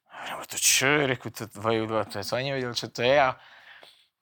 [0.09, 3.15] A to čo reku, to VU 2, to ani nevedel, čo to je.
[3.15, 3.39] A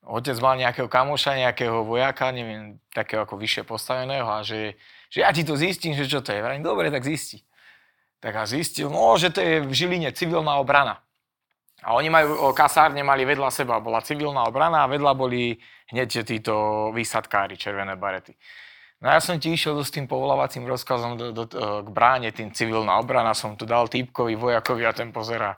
[0.07, 4.79] otec mal nejakého kamoša, nejakého vojaka, neviem, takého ako vyššie postaveného a že,
[5.11, 6.39] že ja ti to zistím, že čo to je.
[6.39, 7.43] Vrajím, dobre, tak zisti.
[8.23, 11.03] Tak a zistil, no, že to je v Žiline civilná obrana.
[11.85, 15.61] A oni majú, kasárne mali vedľa seba, bola civilná obrana a vedľa boli
[15.93, 18.33] hneď títo výsadkári, červené barety.
[18.97, 22.49] No ja som ti išiel s tým povolávacím rozkazom do, do, do, k bráne, tým
[22.49, 25.53] civilná obrana, som to dal týpkovi, vojakovi a ten pozera.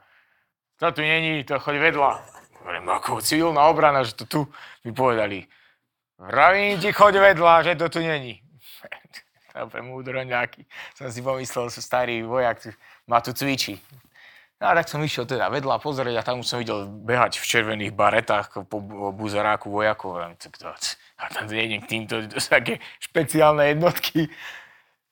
[0.83, 2.38] To tu není, to choď vedľa.
[2.59, 4.39] Hovorím, ako civilná obrana, že to tu
[4.83, 5.47] mi povedali.
[6.19, 8.43] Vravím ti, choď vedľa, že to tu není.
[9.55, 10.67] Dobre, múdro nejaký.
[10.99, 12.75] Som si pomyslel, že starý vojak
[13.07, 13.79] ma tu cvičí.
[14.59, 17.47] No a tak som išiel teda vedľa pozrieť a tam už som videl behať v
[17.47, 20.19] červených baretách po bu- buzeráku vojakov.
[20.19, 24.27] A tam jedem k týmto, to také špeciálne jednotky.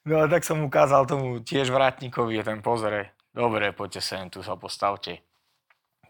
[0.03, 3.15] No a tak som ukázal tomu tiež vrátnikovi a ten pozrie.
[3.31, 5.26] Dobre, poďte sem, tu sa postavte.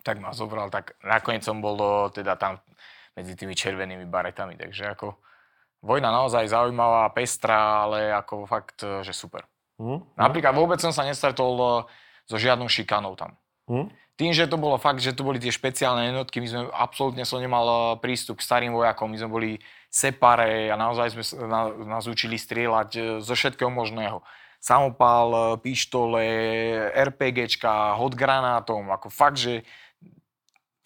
[0.08, 2.64] Tak ma zobral, tak nakoniec som bol do, teda tam
[3.12, 5.20] medzi tými červenými baretami, takže ako
[5.84, 9.44] vojna naozaj zaujímavá, pestrá, ale ako fakt, že super.
[9.84, 10.16] Hm?
[10.16, 11.68] Napríklad vôbec som sa nestretol e,
[12.26, 13.36] so žiadnou šikanou tam.
[13.68, 13.92] Hm?
[14.18, 17.38] Tým, že to bolo fakt, že to boli tie špeciálne jednotky, my sme absolútne som
[17.38, 19.52] nemal e, prístup k starým vojakom, my sme boli
[19.94, 24.26] separé a naozaj sme na, nás učili strieľať e, zo všetkého možného.
[24.58, 26.26] Samopal, e, pištole,
[26.98, 29.62] RPGčka, hod granátom, ako fakt, že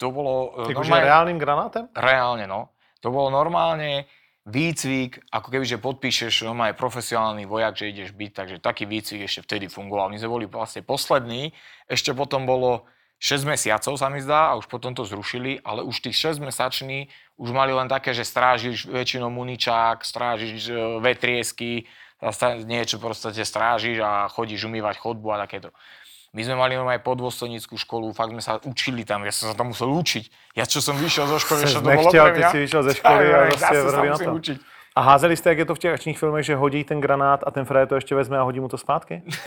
[0.02, 1.86] to bolo e, Jakože reálným granátem?
[1.94, 2.74] reálne, no.
[2.98, 4.10] To bolo normálne
[4.42, 9.46] výcvik, ako keby, že podpíšeš normálne profesionálny vojak, že ideš byť, takže taký výcvik ešte
[9.46, 10.10] vtedy fungoval.
[10.10, 11.54] My sme boli vlastne poslední,
[11.86, 12.82] ešte potom bolo
[13.22, 17.06] 6 mesiacov sa mi zdá a už potom to zrušili, ale už tých 6 mesační
[17.38, 21.86] už mali len také, že strážiš väčšinou muničák, strážiš e, vetriesky,
[22.66, 25.74] niečo proste strážiš a chodíš umývať chodbu a takéto.
[26.32, 29.68] My sme mali aj podôstojníckú školu, fakt sme sa učili tam, ja som sa tam
[29.76, 30.56] musel učiť.
[30.56, 32.48] Ja čo som vyšiel zo školy, čo to bolo pre ty mňa.
[32.48, 34.32] si vyšel ze školy a sa vrhli na to.
[34.32, 34.58] učiť.
[34.96, 37.50] A házeli jste, jak je to v těch akčních filmech, že hodí ten granát a
[37.50, 39.22] ten frajer to ještě vezme a hodí mu to zpátky?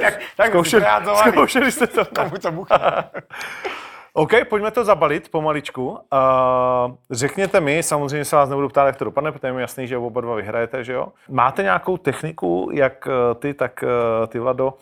[0.00, 0.84] tak, tak Zkoušeli,
[1.28, 2.04] zkoušeli jste to?
[2.14, 3.10] Komu to buchá.
[4.14, 5.88] OK, pojďme to zabalit pomaličku.
[5.88, 5.98] Uh,
[7.10, 9.96] řekněte mi, samozřejmě se vás nebudu ptát, jak to dopadne, protože je mi jasný, že
[9.96, 11.08] oba dva vyhrajete, že jo?
[11.28, 14.74] Máte nějakou techniku, jak eh, ty, tak eh, ty, Vlado,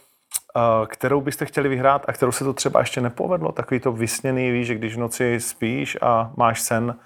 [0.86, 3.52] kterou byste chtěli vyhrát a kterou se to třeba ještě nepovedlo?
[3.52, 6.96] Takový to vysněný, víš, že když v noci spíš a máš sen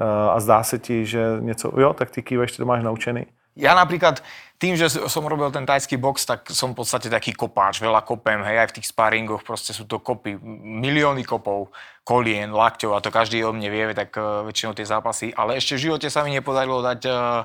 [0.00, 3.26] eh, a zdá se ti, že něco, jo, tak ty kýveš, to máš naučený.
[3.58, 4.22] Ja napríklad
[4.62, 8.46] tým, že som robil ten tajský box, tak som v podstate taký kopáč, veľa kopem,
[8.46, 10.38] hej, aj v tých sparingoch proste sú to kopy,
[10.80, 11.74] milióny kopov,
[12.06, 15.76] kolien, lakťov a to každý o mne vie, tak uh, väčšinou tie zápasy, ale ešte
[15.76, 17.44] v živote sa mi nepodarilo dať uh,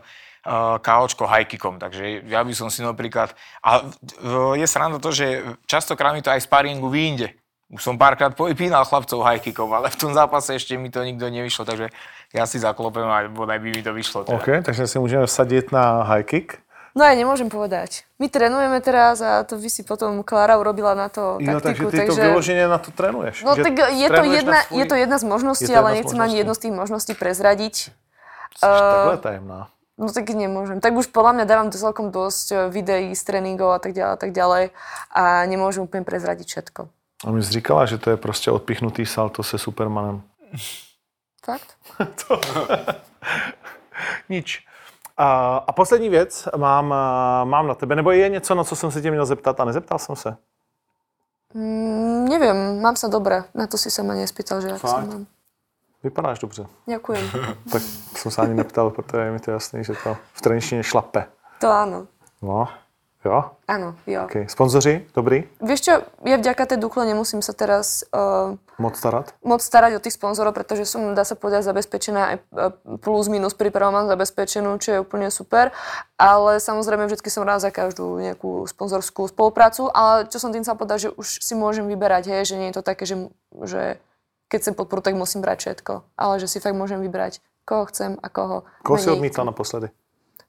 [0.79, 1.49] KOčko high
[1.81, 3.33] takže ja by som si napríklad,
[3.65, 7.33] a uh, je sranda to, že častokrát mi to aj sparingu vyjde,
[7.73, 11.25] už som párkrát povypínal chlapcov high kickov, ale v tom zápase ešte mi to nikto
[11.33, 11.89] nevyšlo, takže
[12.29, 14.21] ja si zaklopem a bodaj by mi to vyšlo.
[14.21, 14.37] Teda.
[14.37, 16.61] OK, takže si môžeme vsadiť na high kick.
[16.95, 18.07] No aj nemôžem povedať.
[18.21, 21.91] My trénujeme teraz a to by si potom Klára urobila na to No, takže taktiku.
[21.91, 23.43] ty to vyloženie na to trénuješ.
[23.43, 25.73] No že tak je to, jedna, na svoj- je to jedna z možností, Je to
[25.75, 26.39] jedna ale z nechcem ani možností.
[26.39, 27.75] jednu z tých možností prezradiť.
[28.55, 29.67] Si takhle tajemná.
[29.95, 30.83] No tak nemôžem.
[30.83, 34.13] Tak už podľa mňa dávam to celkom dosť eh, videí z tréningov a tak ďalej
[34.13, 34.63] a tak ďalej
[35.15, 36.81] a nemôžem úplne prezradiť všetko.
[37.25, 40.21] A mi jsi říkala, že to je prostě odpichnutý salto se Supermanem.
[41.45, 41.77] Fakt?
[44.29, 44.67] Nič.
[45.17, 48.91] A, a poslední věc mám, a, mám na tebe, nebo je něco, na co jsem
[48.91, 50.37] se tě měl zeptat a nezeptal jsem se?
[51.55, 53.47] Mm, neviem, mám sa dobre.
[53.55, 55.23] Na to si sa ma nespýtal, že ak sa mám.
[56.05, 56.65] Vypadáš dobře.
[56.87, 57.25] Ďakujem.
[57.71, 57.81] Tak
[58.17, 61.25] jsem se ani neptal, protože je mi to jasný, že to v trenčtině šlape.
[61.59, 62.05] To áno.
[62.45, 62.67] No,
[63.25, 64.23] jo, Áno, jo.
[64.29, 64.45] okay.
[64.45, 65.93] Sponzoři, dobrý, Vieš čo,
[66.29, 69.33] ja vďaka tej Dukle nemusím sa teraz uh, moc starat.
[69.41, 72.69] moc starať o tých sponzorov, pretože som, dá sa povedať, zabezpečená aj eh,
[73.01, 75.73] plus minus prípravu mám zabezpečenú, čo je úplne super.
[76.21, 80.77] Ale samozrejme vždy som rád za každú nejakú sponzorskú spoluprácu, ale čo som tým chcela
[80.77, 83.17] povedať, že už si môžem vyberať, hej, že nie je to také, že,
[83.65, 83.97] že
[84.47, 85.93] keď chcem podporu, tak musím brať všetko.
[86.15, 89.49] Ale že si fakt môžem vybrať, koho chcem a koho Koho si odmítla chcem.
[89.49, 89.87] naposledy?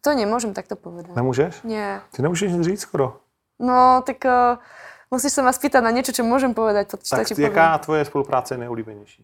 [0.00, 1.16] To nemôžem takto povedať.
[1.16, 1.62] Nemůžeš?
[1.62, 2.00] Nie.
[2.12, 3.18] Ty nemůžeš nic říct skoro.
[3.58, 4.60] No, tak uh,
[5.08, 6.92] musíš sa ma spýtať na niečo, čo môžem povedať.
[6.92, 7.48] To, Tak ti poviem.
[7.48, 9.20] jaká tvoje spolupráce je nejoblíbenější?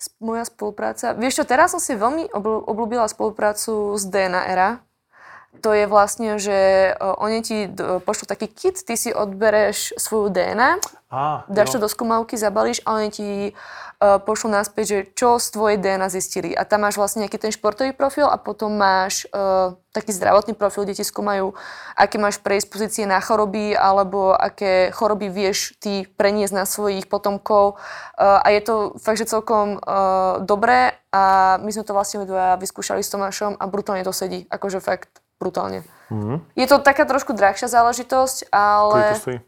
[0.00, 1.12] S- Moja spolupráca.
[1.12, 2.32] Vieš čo, teraz som si veľmi
[2.66, 4.80] obľúbila spoluprácu s DNA Era.
[5.60, 7.58] To je vlastne, že uh, oni ti
[8.08, 10.80] pošlú taký kit, ty si odbereš svoju DNA,
[11.12, 11.84] Ah, dáš to jo.
[11.84, 16.56] do skúmavky, zabalíš a oni ti uh, pošlú naspäť, že čo z tvojej DNA zistili.
[16.56, 20.88] A tam máš vlastne nejaký ten športový profil a potom máš uh, taký zdravotný profil,
[20.88, 21.52] kde ti skúmajú,
[22.00, 27.76] aké máš predispozície na choroby alebo aké choroby vieš ty preniesť na svojich potomkov.
[28.16, 32.56] Uh, a je to fakt, že celkom uh, dobré a my sme to vlastne dvaja
[32.56, 34.48] vyskúšali s Tomášom a brutálne to sedí.
[34.48, 35.82] Akože fakt brutálne.
[36.14, 36.46] Mhm.
[36.54, 38.94] Je to taká trošku drahšia záležitosť, ale...
[38.94, 39.38] Kolik to stojí?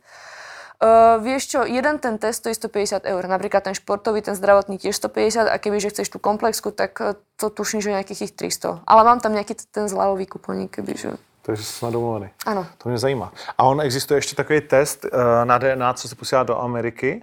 [0.84, 3.22] Uh, vieš čo, jeden ten test stojí 150 eur.
[3.24, 7.14] Napríklad ten športový, ten zdravotný tiež 150 a keby že chceš tú komplexku, tak eh,
[7.40, 8.84] to tuším, že nejakých ich 300.
[8.84, 11.16] Ale mám tam nejaký ten zľavový kuponík, kebyže...
[11.44, 12.30] Takže jsme domluveni.
[12.46, 12.66] Áno.
[12.78, 13.32] To mě zajímá.
[13.58, 17.22] A on existuje ještě takový test eh, na DNA, co se posílá do Ameriky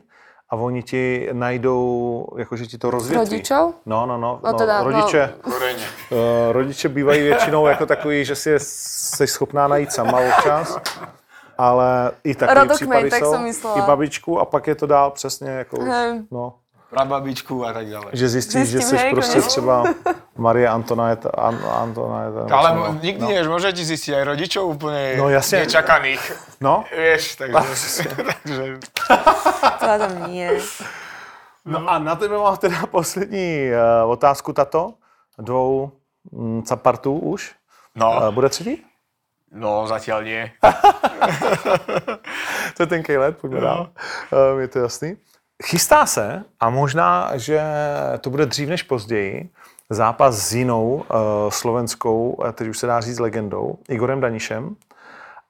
[0.52, 3.26] a oni ti najdou, jakože ti to rozvětví.
[3.26, 3.74] Rodičov?
[3.86, 4.39] No, no, no.
[4.43, 4.91] No no teda, no.
[4.91, 5.34] rodiče,
[6.12, 10.78] eh, rodiče bývají většinou jako takový, že si je jsi schopná najít sama občas.
[11.58, 13.38] Ale i takové případy tak jsou.
[13.38, 13.78] myslela.
[13.78, 15.89] I babičku a pak je to dál přesně jako už,
[16.32, 16.54] no,
[16.91, 18.11] Prababičku a tak ďalej.
[18.13, 19.41] že zjistíš, že jsi prostě konečně.
[19.41, 19.83] třeba
[20.37, 21.55] Marie Antoinette, An,
[22.51, 23.27] Ale mo- nikdy no.
[23.31, 25.63] nevieš, môže ti zistiť aj rodičov úplne No, jasne.
[25.63, 26.23] nečakaných.
[26.59, 27.55] No, Vieš, takže...
[28.43, 28.63] takže
[29.79, 30.51] To tam nie.
[31.65, 34.93] No a na tebe mám teda poslední uh, otázku tato.
[35.39, 35.91] Dvou
[36.31, 37.51] mm, capartů už.
[37.95, 38.83] no, Uh, bude třetí?
[39.51, 40.51] no, zatiaľ nie.
[42.77, 43.89] To je ten Kejlet, pojďme dál.
[44.31, 45.17] Uh, je to jasný.
[45.64, 47.62] Chystá se, a možná, že
[48.22, 49.49] to bude dřív než později,
[49.89, 51.03] zápas s jinou uh,
[51.49, 54.76] slovenskou, eh, teď už se dá říct legendou, Igorem Danišem.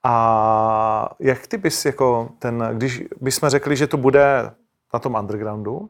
[0.03, 4.51] A jak ty bys jako ten, když bychom řekli, že to bude
[4.93, 5.89] na tom undergroundu, uh,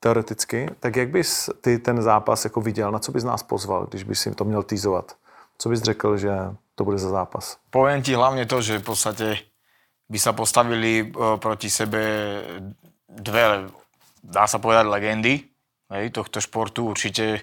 [0.00, 4.02] teoreticky, tak jak bys ty ten zápas jako viděl, na co bys nás pozval, když
[4.02, 5.12] bys si to měl týzovat?
[5.58, 6.32] Co bys řekl, že
[6.74, 7.56] to bude za zápas?
[7.70, 9.36] Poviem ti hlavne to, že v podstate
[10.06, 11.04] by sa postavili e,
[11.38, 12.02] proti sebe
[13.10, 13.70] dve,
[14.22, 15.34] dá sa povedať, legendy
[15.90, 16.86] hej, tohto športu.
[16.86, 17.42] Určite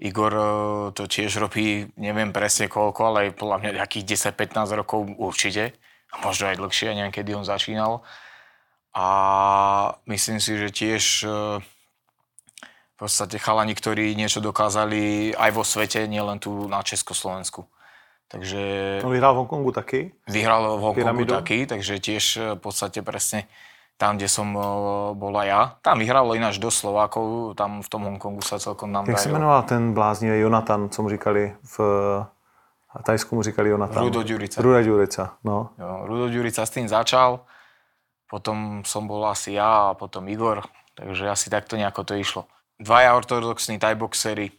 [0.00, 0.44] Igor e,
[0.92, 5.72] to tiež robí, neviem presne koľko, ale podľa mňa nejakých 10-15 rokov určite.
[6.12, 8.04] A možno aj dlhšie, neviem, kedy on začínal.
[8.92, 9.06] A
[10.04, 11.28] myslím si, že tiež e,
[12.92, 17.64] v podstate chalani, ktorí niečo dokázali aj vo svete, nielen tu na Československu.
[18.32, 18.60] Takže
[19.04, 20.12] On vyhrál v Hongkongu taky.
[20.24, 21.34] vyhral v Hongkongu Pyramidu.
[21.36, 23.44] taký, takže tiež e, v podstate presne
[24.00, 24.60] tam, kde som e,
[25.12, 25.60] bola ja.
[25.84, 29.62] Tam vyhralo ináč do Slovákov, tam v tom Hongkongu sa celkom nám Jak se jmenoval
[29.62, 31.76] ten bláznivý Jonatan, co mu říkali v
[33.04, 34.02] Tajsku mu říkali Jonatan?
[34.02, 34.62] Rudo Ďurica.
[34.62, 35.70] Ruda Ďurica, no.
[35.78, 37.40] Jo, Rudo Ďurica s tým začal,
[38.28, 40.64] potom som bol asi ja a potom Igor,
[40.96, 42.42] takže asi takto nejako to išlo.
[42.80, 44.50] Dvaja ortodoxní tajboxery,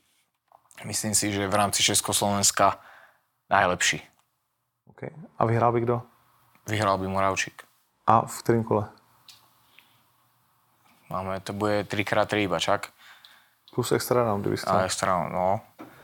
[0.85, 2.77] myslím si, že v rámci Československa
[3.49, 4.01] najlepší.
[4.89, 5.09] Okay.
[5.37, 6.01] A vyhrál by kdo?
[6.67, 7.63] Vyhral by Moravčík.
[8.07, 8.89] A v kterém kole?
[11.09, 12.89] Máme, to bude 3x3 iba, čak?
[13.75, 14.79] Plus extra round, kdyby A chcel.
[14.79, 15.61] extra, no.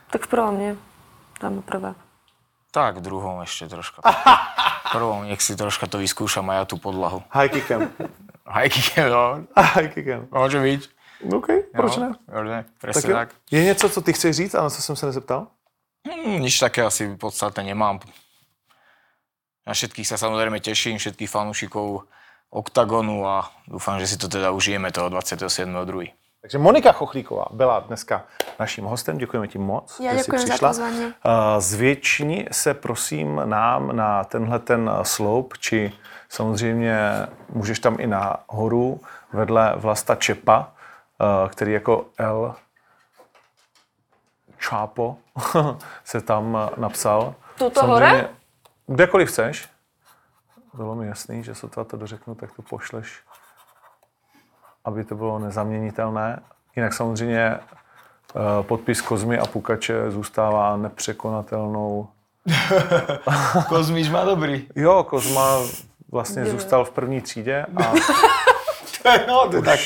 [0.10, 0.74] Tak v prvom nie.
[1.42, 1.96] Dáme prvé.
[2.72, 4.02] Tak v druhom ešte troška.
[4.90, 7.22] V prvom nech si troška to vyskúšam a ja tú podlahu.
[7.30, 7.90] High kickem.
[8.50, 10.26] Hajky, no, High kickem.
[10.34, 10.82] môže byť.
[11.30, 12.44] OK, proč no, ne?
[12.44, 12.60] ne?
[12.66, 13.16] Tak Presne jo.
[13.16, 13.30] tak.
[13.52, 15.48] Je něco, co ty chceš říct a na co jsem se nezeptal?
[16.10, 18.00] Hmm, nič také asi podstatné nemám.
[19.68, 22.10] Na všetkých sa samozrejme teším, všetkých fanúšikov
[22.50, 26.10] OKTAGONu a dúfam, že si to teda užijeme toho 27.2.
[26.42, 28.26] Takže Monika Chochlíková byla dneska
[28.60, 29.18] naším hostem.
[29.18, 30.70] Děkujeme ti moc, Já že jsi za přišla.
[30.70, 31.06] pozvání.
[31.06, 31.12] Uh,
[31.60, 35.92] Zvětšni se prosím nám na tenhle ten sloup, či
[36.30, 36.98] samozřejmě
[37.50, 39.02] můžeš tam i nahoru
[39.34, 42.56] vedle Vlasta Čepa, uh, který jako L
[44.60, 45.18] Čápo
[46.06, 47.36] se tam napsal.
[47.58, 48.30] Tuto Samozřejmě hore?
[48.88, 49.70] Kdekoliv chceš.
[50.74, 53.20] Bylo mi jasný, že sotva to dořeknu, tak to pošleš,
[54.86, 56.40] aby to bylo nezaměnitelné.
[56.76, 57.60] Jinak samozřejmě eh,
[58.62, 62.08] podpis Kozmy a Pukače zůstává nepřekonatelnou.
[63.68, 64.68] Kozmič má dobrý.
[64.76, 65.58] Jo, Kozma
[66.12, 67.94] vlastně zůstal v první třídě a
[69.28, 69.80] no, to tak.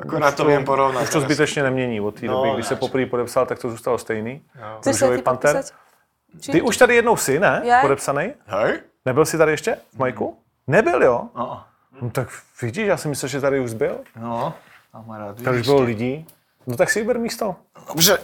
[0.00, 1.02] Akorát to viem porovnať.
[1.04, 2.00] už to zbytečně nemění.
[2.00, 4.42] Od té No, doby, když se poprvé podepsal, tak to zůstalo stejný.
[4.80, 5.56] Chceš sa Růžový ty panter?
[5.56, 5.74] podpísať?
[6.40, 6.52] Či?
[6.52, 7.62] Ty už tady jednou jsi, ne?
[7.64, 7.80] Já?
[7.80, 8.32] Podepsaný?
[8.46, 8.80] Hej?
[9.04, 10.38] Nebyl jsi tady ještě v Majku?
[10.66, 11.28] Nebyl, jo?
[11.36, 11.64] No.
[12.02, 12.28] No tak
[12.62, 14.00] vidíš, já si myslel, že tady už byl.
[14.20, 14.54] No,
[14.92, 16.26] kamarád, Tady už bylo lidí.
[16.66, 17.56] No tak si vyber místo.
[17.88, 18.18] Dobře.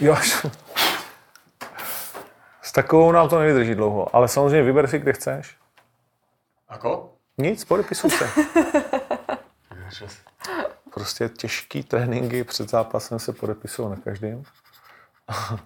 [0.00, 0.16] Jo.
[2.62, 5.56] S takovou nám to nevydrží dlouho, ale samozřejmě vyber si, kde chceš.
[6.68, 7.13] Ako?
[7.38, 8.30] Nic, podepisuj se.
[10.90, 14.42] Prostě těžký tréninky před zápasem se podepisují na každém.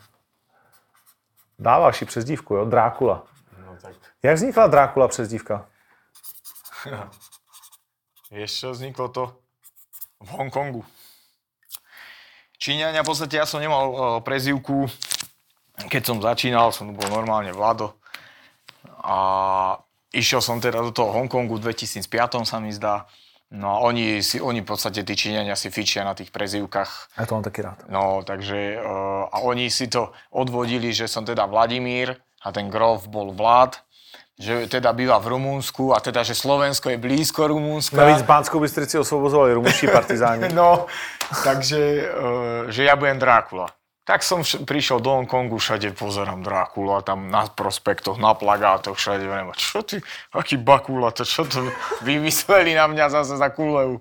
[1.59, 2.64] Dáváš ji přezdívku, jo?
[2.64, 3.27] Drákula.
[3.59, 3.95] No tak.
[4.23, 5.66] Jak vznikla Drákula přezdívka?
[8.31, 9.37] Vieš čo, vzniklo to
[10.23, 10.85] v Hongkongu.
[12.59, 14.91] Číňania, v podstate ja som nemal uh, prezivku,
[15.87, 17.95] keď som začínal, som bol normálne Vlado.
[18.99, 19.79] A
[20.13, 23.07] išiel som teda do toho Hongkongu v 2005 sa mi zdá.
[23.49, 27.17] No a oni, si, oni v podstate, tí Číňania si fičia na tých prezivkách.
[27.17, 27.79] Já to mám taky rád.
[27.89, 32.13] No, takže uh, a oni si to odvodili, že som teda Vladimír
[32.45, 33.81] a ten grof bol Vlad,
[34.37, 37.97] že teda býva v Rumúnsku a teda, že Slovensko je blízko Rumúnska.
[37.97, 40.53] Navíc Bánskou Bystrici osvobozovali rumunští partizáni.
[40.55, 40.85] No,
[41.41, 43.78] takže, uh, že ja budem Drákula.
[44.09, 49.53] Tak som prišiel do Hongkongu, všade pozerám Drákula, tam na prospektoch, na plagátoch, všade, viem,
[49.53, 50.01] čo ty,
[50.33, 51.69] aký Bakula, to čo to
[52.01, 54.01] vymysleli na mňa zase za kuleu.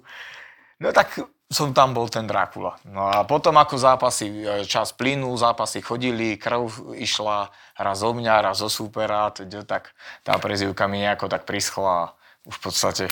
[0.80, 1.12] No tak
[1.51, 2.80] som tam bol ten Drákula.
[2.88, 8.47] No a potom ako zápasy, e, čas plynul, zápasy chodili, krv išla raz zo mňa,
[8.47, 9.91] raz zo supera, teda tak
[10.24, 12.12] tá prezivka mi nejako tak prischla a
[12.47, 13.05] už v podstate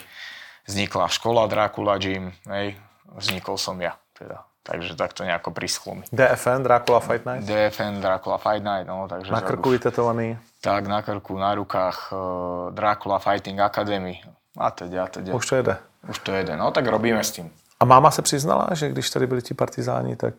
[0.64, 2.80] vznikla škola Drákula Gym, hej,
[3.20, 4.48] vznikol som ja teda.
[4.66, 6.04] Takže tak to nejako prischlo mi.
[6.10, 7.46] DFN, Drákula Fight Night.
[7.46, 9.32] DFN, Dracula Fight Night, no, takže...
[9.32, 10.38] Na krku vytetovaný.
[10.62, 14.22] Tak, na krku, na rukách, uh, Dracula Fighting Academy.
[14.58, 15.34] A teď, a teď.
[15.34, 15.78] Už to jede.
[16.10, 17.52] Už to jede, no tak robíme s tím.
[17.80, 20.34] A máma se přiznala, že když tady byli ti partizáni, tak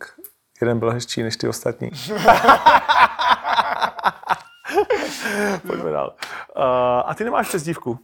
[0.61, 1.91] jeden byl hezčí než ty ostatní.
[5.67, 6.13] Pojďme dál.
[6.57, 6.63] Uh,
[7.05, 7.91] a ty nemáš přezdívku?
[7.91, 7.99] Uh,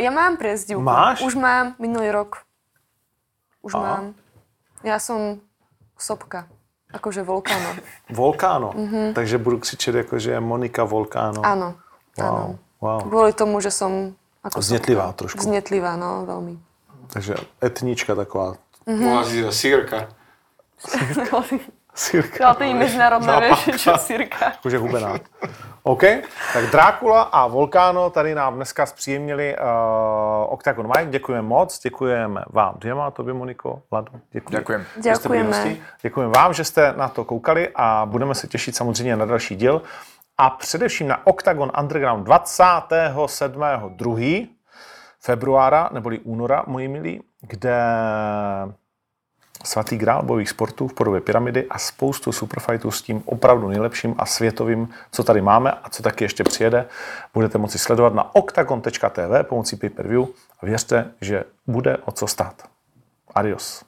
[0.00, 0.82] ja mám prezdivku.
[0.82, 1.22] Máš?
[1.22, 2.36] Už mám, minulý rok.
[3.62, 4.14] Už mám.
[4.86, 5.42] Ja som
[5.98, 6.46] sopka.
[6.88, 7.76] Akože volkáno.
[8.20, 8.72] Volkáno.
[8.72, 9.12] Mm-hmm.
[9.12, 11.44] Takže budu křičet jako, že je Monika Volkáno.
[11.44, 11.74] Áno.
[12.18, 12.58] Áno.
[12.80, 13.02] Wow.
[13.02, 13.02] wow.
[13.04, 15.18] Kvôli tomu, že som ako Vznetlivá sopka.
[15.18, 15.38] trošku.
[15.38, 16.54] Vznetlivá, no, veľmi.
[17.12, 18.56] Takže etnička taková.
[18.86, 19.52] Mm-hmm.
[19.52, 20.08] Sírka.
[21.98, 22.46] Sirka.
[22.46, 24.54] Ale to je medzinárodné, vieš, čo sirka.
[24.62, 25.18] Jakože hubená.
[25.82, 26.02] OK,
[26.52, 29.62] tak Drákula a Volkáno tady nám dneska zpříjemnili uh,
[30.52, 31.10] Octagon Mike.
[31.10, 33.82] Děkujeme moc, děkujeme vám dvěma, tobě Moniko,
[35.14, 35.56] jste byli Ďakujeme.
[35.56, 35.82] hosti.
[36.02, 39.82] Děkujeme vám, že jste na to koukali a budeme se těšit samozřejmě na další díl.
[40.38, 44.48] A především na Octagon Underground 27.2.
[45.20, 47.74] februára, neboli února, moji milí, kde
[49.64, 54.26] svatý grál bojových sportů v podobě pyramidy a spoustu superfightů s tím opravdu nejlepším a
[54.26, 56.86] světovým, co tady máme a co taky ještě přijede,
[57.34, 60.26] budete moci sledovat na octagon.tv pomocí pay-per-view
[60.60, 62.62] a věřte, že bude o co stát.
[63.34, 63.84] Adios.